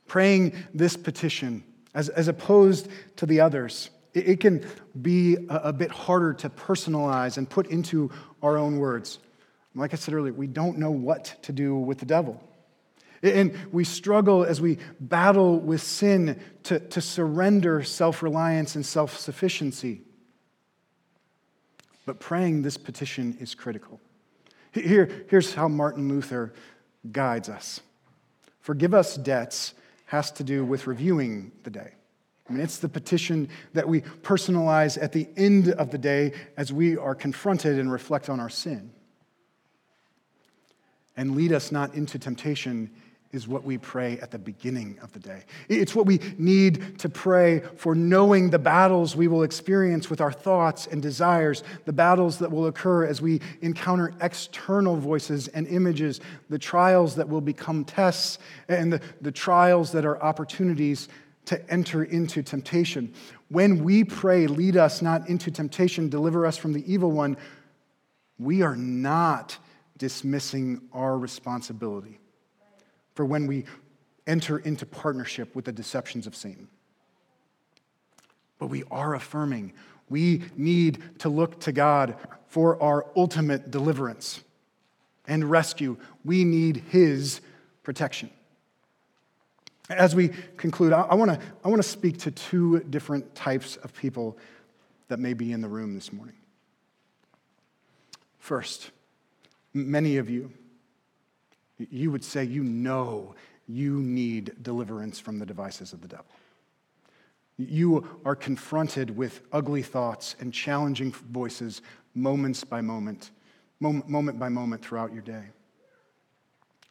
Praying 0.06 0.52
this 0.74 0.96
petition, 0.96 1.64
as, 1.94 2.10
as 2.10 2.28
opposed 2.28 2.88
to 3.16 3.24
the 3.24 3.40
others, 3.40 3.90
it 4.12 4.38
can 4.40 4.64
be 5.00 5.38
a, 5.48 5.72
bit 5.72 5.90
harder 5.90 6.34
to 6.34 6.50
personalize 6.50 7.36
and 7.38 7.48
put 7.48 7.66
into 7.68 8.10
our 8.42 8.58
own 8.58 8.78
words. 8.78 9.18
Like 9.74 9.92
I 9.92 9.96
said 9.96 10.14
earlier, 10.14 10.32
we 10.34 10.46
don't 10.46 10.78
know 10.78 10.92
what 10.92 11.34
to 11.42 11.52
do 11.52 11.74
with 11.74 11.98
the 11.98 12.06
devil. 12.06 12.40
And 13.24 13.56
we 13.72 13.84
struggle 13.84 14.44
as 14.44 14.60
we 14.60 14.78
battle 15.00 15.58
with 15.58 15.82
sin 15.82 16.40
to, 16.64 16.78
to 16.78 17.00
surrender 17.00 17.82
self 17.82 18.22
reliance 18.22 18.74
and 18.74 18.84
self 18.84 19.16
sufficiency. 19.18 20.02
But 22.04 22.20
praying 22.20 22.62
this 22.62 22.76
petition 22.76 23.36
is 23.40 23.54
critical. 23.54 23.98
Here, 24.72 25.24
here's 25.28 25.54
how 25.54 25.68
Martin 25.68 26.08
Luther 26.08 26.52
guides 27.10 27.48
us 27.48 27.80
Forgive 28.60 28.94
us 28.94 29.16
debts 29.16 29.74
has 30.06 30.30
to 30.32 30.44
do 30.44 30.64
with 30.64 30.86
reviewing 30.86 31.52
the 31.64 31.70
day. 31.70 31.92
I 32.48 32.52
mean, 32.52 32.62
it's 32.62 32.78
the 32.78 32.88
petition 32.88 33.48
that 33.72 33.88
we 33.88 34.02
personalize 34.02 35.02
at 35.02 35.12
the 35.12 35.28
end 35.36 35.70
of 35.70 35.90
the 35.90 35.98
day 35.98 36.32
as 36.56 36.72
we 36.72 36.96
are 36.96 37.14
confronted 37.14 37.78
and 37.78 37.90
reflect 37.90 38.28
on 38.28 38.38
our 38.38 38.50
sin. 38.50 38.90
And 41.16 41.36
lead 41.36 41.52
us 41.52 41.72
not 41.72 41.94
into 41.94 42.18
temptation 42.18 42.90
is 43.34 43.48
what 43.48 43.64
we 43.64 43.76
pray 43.76 44.16
at 44.20 44.30
the 44.30 44.38
beginning 44.38 44.96
of 45.02 45.12
the 45.12 45.18
day. 45.18 45.42
It's 45.68 45.92
what 45.92 46.06
we 46.06 46.20
need 46.38 47.00
to 47.00 47.08
pray 47.08 47.62
for 47.76 47.96
knowing 47.96 48.48
the 48.48 48.60
battles 48.60 49.16
we 49.16 49.26
will 49.26 49.42
experience 49.42 50.08
with 50.08 50.20
our 50.20 50.30
thoughts 50.30 50.86
and 50.86 51.02
desires, 51.02 51.64
the 51.84 51.92
battles 51.92 52.38
that 52.38 52.52
will 52.52 52.66
occur 52.66 53.04
as 53.04 53.20
we 53.20 53.40
encounter 53.60 54.14
external 54.20 54.96
voices 54.96 55.48
and 55.48 55.66
images, 55.66 56.20
the 56.48 56.60
trials 56.60 57.16
that 57.16 57.28
will 57.28 57.40
become 57.40 57.84
tests, 57.84 58.38
and 58.68 58.92
the, 58.92 59.00
the 59.20 59.32
trials 59.32 59.90
that 59.90 60.04
are 60.06 60.22
opportunities 60.22 61.08
to 61.46 61.70
enter 61.70 62.04
into 62.04 62.40
temptation. 62.40 63.12
When 63.48 63.82
we 63.82 64.04
pray, 64.04 64.46
lead 64.46 64.76
us 64.76 65.02
not 65.02 65.28
into 65.28 65.50
temptation, 65.50 66.08
deliver 66.08 66.46
us 66.46 66.56
from 66.56 66.72
the 66.72 66.90
evil 66.90 67.10
one, 67.10 67.36
we 68.38 68.62
are 68.62 68.76
not 68.76 69.58
dismissing 69.98 70.80
our 70.92 71.18
responsibility 71.18 72.20
for 73.14 73.24
when 73.24 73.46
we 73.46 73.64
enter 74.26 74.58
into 74.58 74.86
partnership 74.86 75.54
with 75.54 75.64
the 75.64 75.72
deceptions 75.72 76.26
of 76.26 76.34
Satan. 76.34 76.68
But 78.58 78.68
we 78.68 78.84
are 78.90 79.14
affirming 79.14 79.72
we 80.08 80.42
need 80.56 81.02
to 81.20 81.28
look 81.28 81.60
to 81.60 81.72
God 81.72 82.16
for 82.48 82.80
our 82.82 83.06
ultimate 83.16 83.70
deliverance 83.70 84.42
and 85.26 85.50
rescue. 85.50 85.96
We 86.24 86.44
need 86.44 86.84
His 86.90 87.40
protection. 87.82 88.30
As 89.88 90.14
we 90.14 90.30
conclude, 90.56 90.92
I 90.92 91.14
want 91.14 91.30
to 91.30 91.40
I 91.64 91.68
want 91.68 91.82
to 91.82 91.88
speak 91.88 92.18
to 92.20 92.30
two 92.30 92.80
different 92.80 93.34
types 93.34 93.76
of 93.76 93.94
people 93.94 94.38
that 95.08 95.18
may 95.18 95.34
be 95.34 95.52
in 95.52 95.60
the 95.60 95.68
room 95.68 95.94
this 95.94 96.12
morning. 96.12 96.36
First, 98.38 98.90
many 99.72 100.16
of 100.16 100.30
you 100.30 100.52
you 101.78 102.10
would 102.10 102.24
say 102.24 102.44
you 102.44 102.62
know 102.62 103.34
you 103.66 104.00
need 104.00 104.62
deliverance 104.62 105.18
from 105.18 105.38
the 105.38 105.46
devices 105.46 105.92
of 105.92 106.00
the 106.00 106.08
devil. 106.08 106.26
You 107.56 108.20
are 108.24 108.34
confronted 108.34 109.16
with 109.16 109.40
ugly 109.52 109.82
thoughts 109.82 110.34
and 110.40 110.52
challenging 110.52 111.12
voices 111.12 111.82
moments 112.14 112.64
by 112.64 112.80
moment, 112.80 113.30
moment 113.80 114.38
by 114.38 114.48
moment 114.48 114.84
throughout 114.84 115.12
your 115.12 115.22
day. 115.22 115.44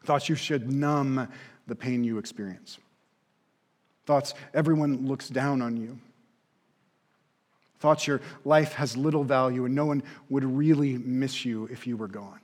Thoughts 0.05 0.29
you 0.29 0.35
should 0.35 0.71
numb 0.71 1.27
the 1.67 1.75
pain 1.75 2.03
you 2.03 2.17
experience. 2.17 2.77
Thoughts 4.05 4.33
everyone 4.53 5.07
looks 5.07 5.29
down 5.29 5.61
on 5.61 5.77
you. 5.77 5.97
Thoughts 7.79 8.07
your 8.07 8.21
life 8.45 8.73
has 8.73 8.95
little 8.95 9.23
value 9.23 9.65
and 9.65 9.75
no 9.75 9.85
one 9.85 10.03
would 10.29 10.43
really 10.45 10.97
miss 10.97 11.45
you 11.45 11.67
if 11.71 11.85
you 11.85 11.97
were 11.97 12.07
gone. 12.07 12.39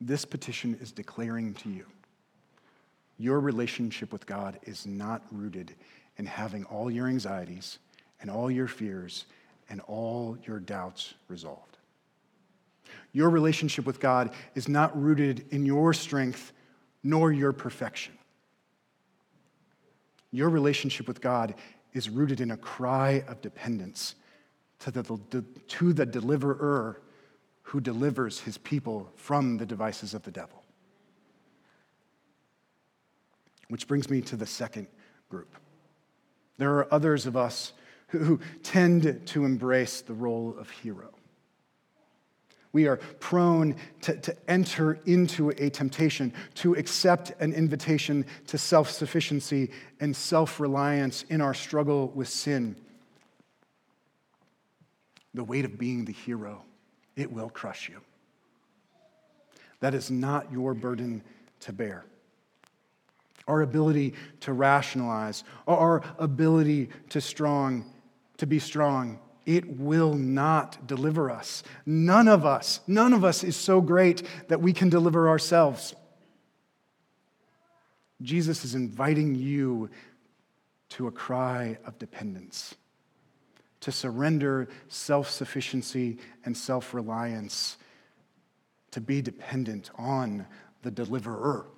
This 0.00 0.24
petition 0.24 0.76
is 0.80 0.92
declaring 0.92 1.54
to 1.54 1.70
you 1.70 1.86
your 3.18 3.40
relationship 3.40 4.12
with 4.12 4.26
God 4.26 4.58
is 4.64 4.86
not 4.86 5.22
rooted 5.30 5.74
in 6.18 6.26
having 6.26 6.64
all 6.64 6.90
your 6.90 7.06
anxieties 7.06 7.78
and 8.20 8.30
all 8.30 8.50
your 8.50 8.68
fears 8.68 9.24
and 9.70 9.80
all 9.82 10.36
your 10.46 10.58
doubts 10.58 11.14
resolved. 11.28 11.78
Your 13.12 13.30
relationship 13.30 13.86
with 13.86 14.00
God 14.00 14.30
is 14.54 14.68
not 14.68 15.00
rooted 15.00 15.46
in 15.50 15.64
your 15.64 15.94
strength 15.94 16.52
nor 17.02 17.32
your 17.32 17.52
perfection. 17.52 18.12
Your 20.30 20.50
relationship 20.50 21.08
with 21.08 21.20
God 21.20 21.54
is 21.94 22.10
rooted 22.10 22.42
in 22.42 22.50
a 22.50 22.56
cry 22.56 23.24
of 23.26 23.40
dependence 23.40 24.16
to 24.80 24.90
the, 24.90 25.02
to 25.68 25.92
the 25.94 26.04
deliverer 26.04 27.00
who 27.66 27.80
delivers 27.80 28.38
his 28.40 28.58
people 28.58 29.10
from 29.16 29.56
the 29.56 29.66
devices 29.66 30.14
of 30.14 30.22
the 30.22 30.30
devil. 30.30 30.62
Which 33.68 33.88
brings 33.88 34.08
me 34.08 34.20
to 34.22 34.36
the 34.36 34.46
second 34.46 34.86
group. 35.28 35.52
There 36.58 36.78
are 36.78 36.94
others 36.94 37.26
of 37.26 37.36
us 37.36 37.72
who 38.08 38.38
tend 38.62 39.26
to 39.26 39.44
embrace 39.44 40.00
the 40.00 40.14
role 40.14 40.54
of 40.56 40.70
hero. 40.70 41.12
We 42.72 42.86
are 42.86 42.98
prone 43.18 43.74
to, 44.02 44.16
to 44.16 44.36
enter 44.48 45.00
into 45.04 45.50
a 45.50 45.68
temptation, 45.68 46.32
to 46.56 46.74
accept 46.74 47.32
an 47.40 47.52
invitation 47.52 48.26
to 48.46 48.58
self 48.58 48.90
sufficiency 48.90 49.72
and 49.98 50.14
self 50.14 50.60
reliance 50.60 51.24
in 51.30 51.40
our 51.40 51.54
struggle 51.54 52.12
with 52.14 52.28
sin. 52.28 52.76
The 55.34 55.42
weight 55.42 55.64
of 55.64 55.78
being 55.78 56.04
the 56.04 56.12
hero 56.12 56.65
it 57.16 57.32
will 57.32 57.48
crush 57.48 57.88
you. 57.88 58.00
That 59.80 59.94
is 59.94 60.10
not 60.10 60.52
your 60.52 60.74
burden 60.74 61.22
to 61.60 61.72
bear. 61.72 62.04
Our 63.48 63.62
ability 63.62 64.14
to 64.40 64.52
rationalize, 64.52 65.44
our 65.66 66.02
ability 66.18 66.90
to 67.10 67.20
strong, 67.20 67.84
to 68.38 68.46
be 68.46 68.58
strong, 68.58 69.18
it 69.44 69.78
will 69.78 70.14
not 70.14 70.86
deliver 70.86 71.30
us. 71.30 71.62
None 71.84 72.26
of 72.26 72.44
us, 72.44 72.80
none 72.86 73.12
of 73.12 73.24
us 73.24 73.44
is 73.44 73.56
so 73.56 73.80
great 73.80 74.22
that 74.48 74.60
we 74.60 74.72
can 74.72 74.88
deliver 74.88 75.28
ourselves. 75.28 75.94
Jesus 78.22 78.64
is 78.64 78.74
inviting 78.74 79.34
you 79.34 79.90
to 80.90 81.06
a 81.06 81.12
cry 81.12 81.78
of 81.84 81.98
dependence 81.98 82.74
to 83.86 83.92
surrender 83.92 84.66
self 84.88 85.30
sufficiency 85.30 86.18
and 86.44 86.56
self 86.56 86.92
reliance, 86.92 87.76
to 88.90 89.00
be 89.00 89.22
dependent 89.22 89.92
on 89.96 90.44
the 90.82 90.90
deliverer 90.90 91.68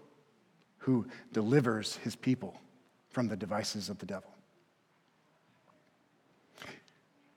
who 0.78 1.06
delivers 1.34 1.96
his 1.96 2.16
people 2.16 2.58
from 3.10 3.28
the 3.28 3.36
devices 3.36 3.90
of 3.90 3.98
the 3.98 4.06
devil. 4.06 4.30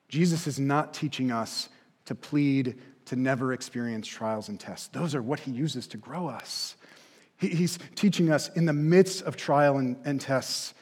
Jesus 0.07 0.47
is 0.47 0.57
not 0.57 0.93
teaching 0.93 1.31
us 1.31 1.67
to 2.05 2.15
plead 2.15 2.79
to 3.03 3.17
never 3.17 3.51
experience 3.51 4.07
trials 4.07 4.47
and 4.47 4.57
tests. 4.57 4.87
Those 4.87 5.15
are 5.15 5.21
what 5.21 5.41
he 5.41 5.51
uses 5.51 5.85
to 5.87 5.97
grow 5.97 6.29
us. 6.29 6.77
He's 7.35 7.77
teaching 7.95 8.31
us 8.31 8.47
in 8.55 8.67
the 8.67 8.73
midst 8.73 9.23
of 9.23 9.35
trial 9.35 9.79
and, 9.79 9.97
and 10.05 10.21
tests 10.21 10.73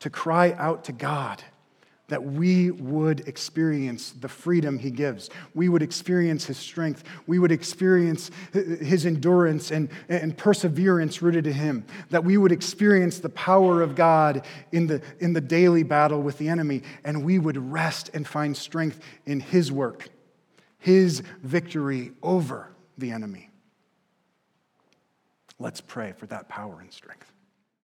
to 0.00 0.10
cry 0.10 0.54
out 0.58 0.82
to 0.84 0.92
God 0.92 1.40
that 2.08 2.24
we 2.24 2.70
would 2.70 3.28
experience 3.28 4.12
the 4.12 4.28
freedom 4.28 4.78
he 4.78 4.90
gives. 4.90 5.28
We 5.54 5.68
would 5.68 5.82
experience 5.82 6.46
his 6.46 6.56
strength. 6.56 7.04
We 7.26 7.38
would 7.38 7.52
experience 7.52 8.30
his 8.52 9.06
endurance 9.06 9.70
and, 9.70 9.90
and 10.08 10.36
perseverance 10.36 11.22
rooted 11.22 11.46
in 11.46 11.52
him. 11.52 11.86
That 12.10 12.24
we 12.24 12.38
would 12.38 12.52
experience 12.52 13.18
the 13.18 13.28
power 13.28 13.82
of 13.82 13.94
God 13.94 14.46
in 14.72 14.86
the, 14.86 15.02
in 15.20 15.34
the 15.34 15.40
daily 15.40 15.82
battle 15.82 16.22
with 16.22 16.38
the 16.38 16.48
enemy. 16.48 16.82
And 17.04 17.24
we 17.24 17.38
would 17.38 17.58
rest 17.58 18.10
and 18.14 18.26
find 18.26 18.56
strength 18.56 19.00
in 19.26 19.40
his 19.40 19.70
work, 19.70 20.08
his 20.78 21.22
victory 21.42 22.12
over 22.22 22.70
the 22.96 23.10
enemy. 23.10 23.50
Let's 25.58 25.80
pray 25.80 26.12
for 26.12 26.26
that 26.26 26.48
power 26.48 26.80
and 26.80 26.92
strength. 26.92 27.32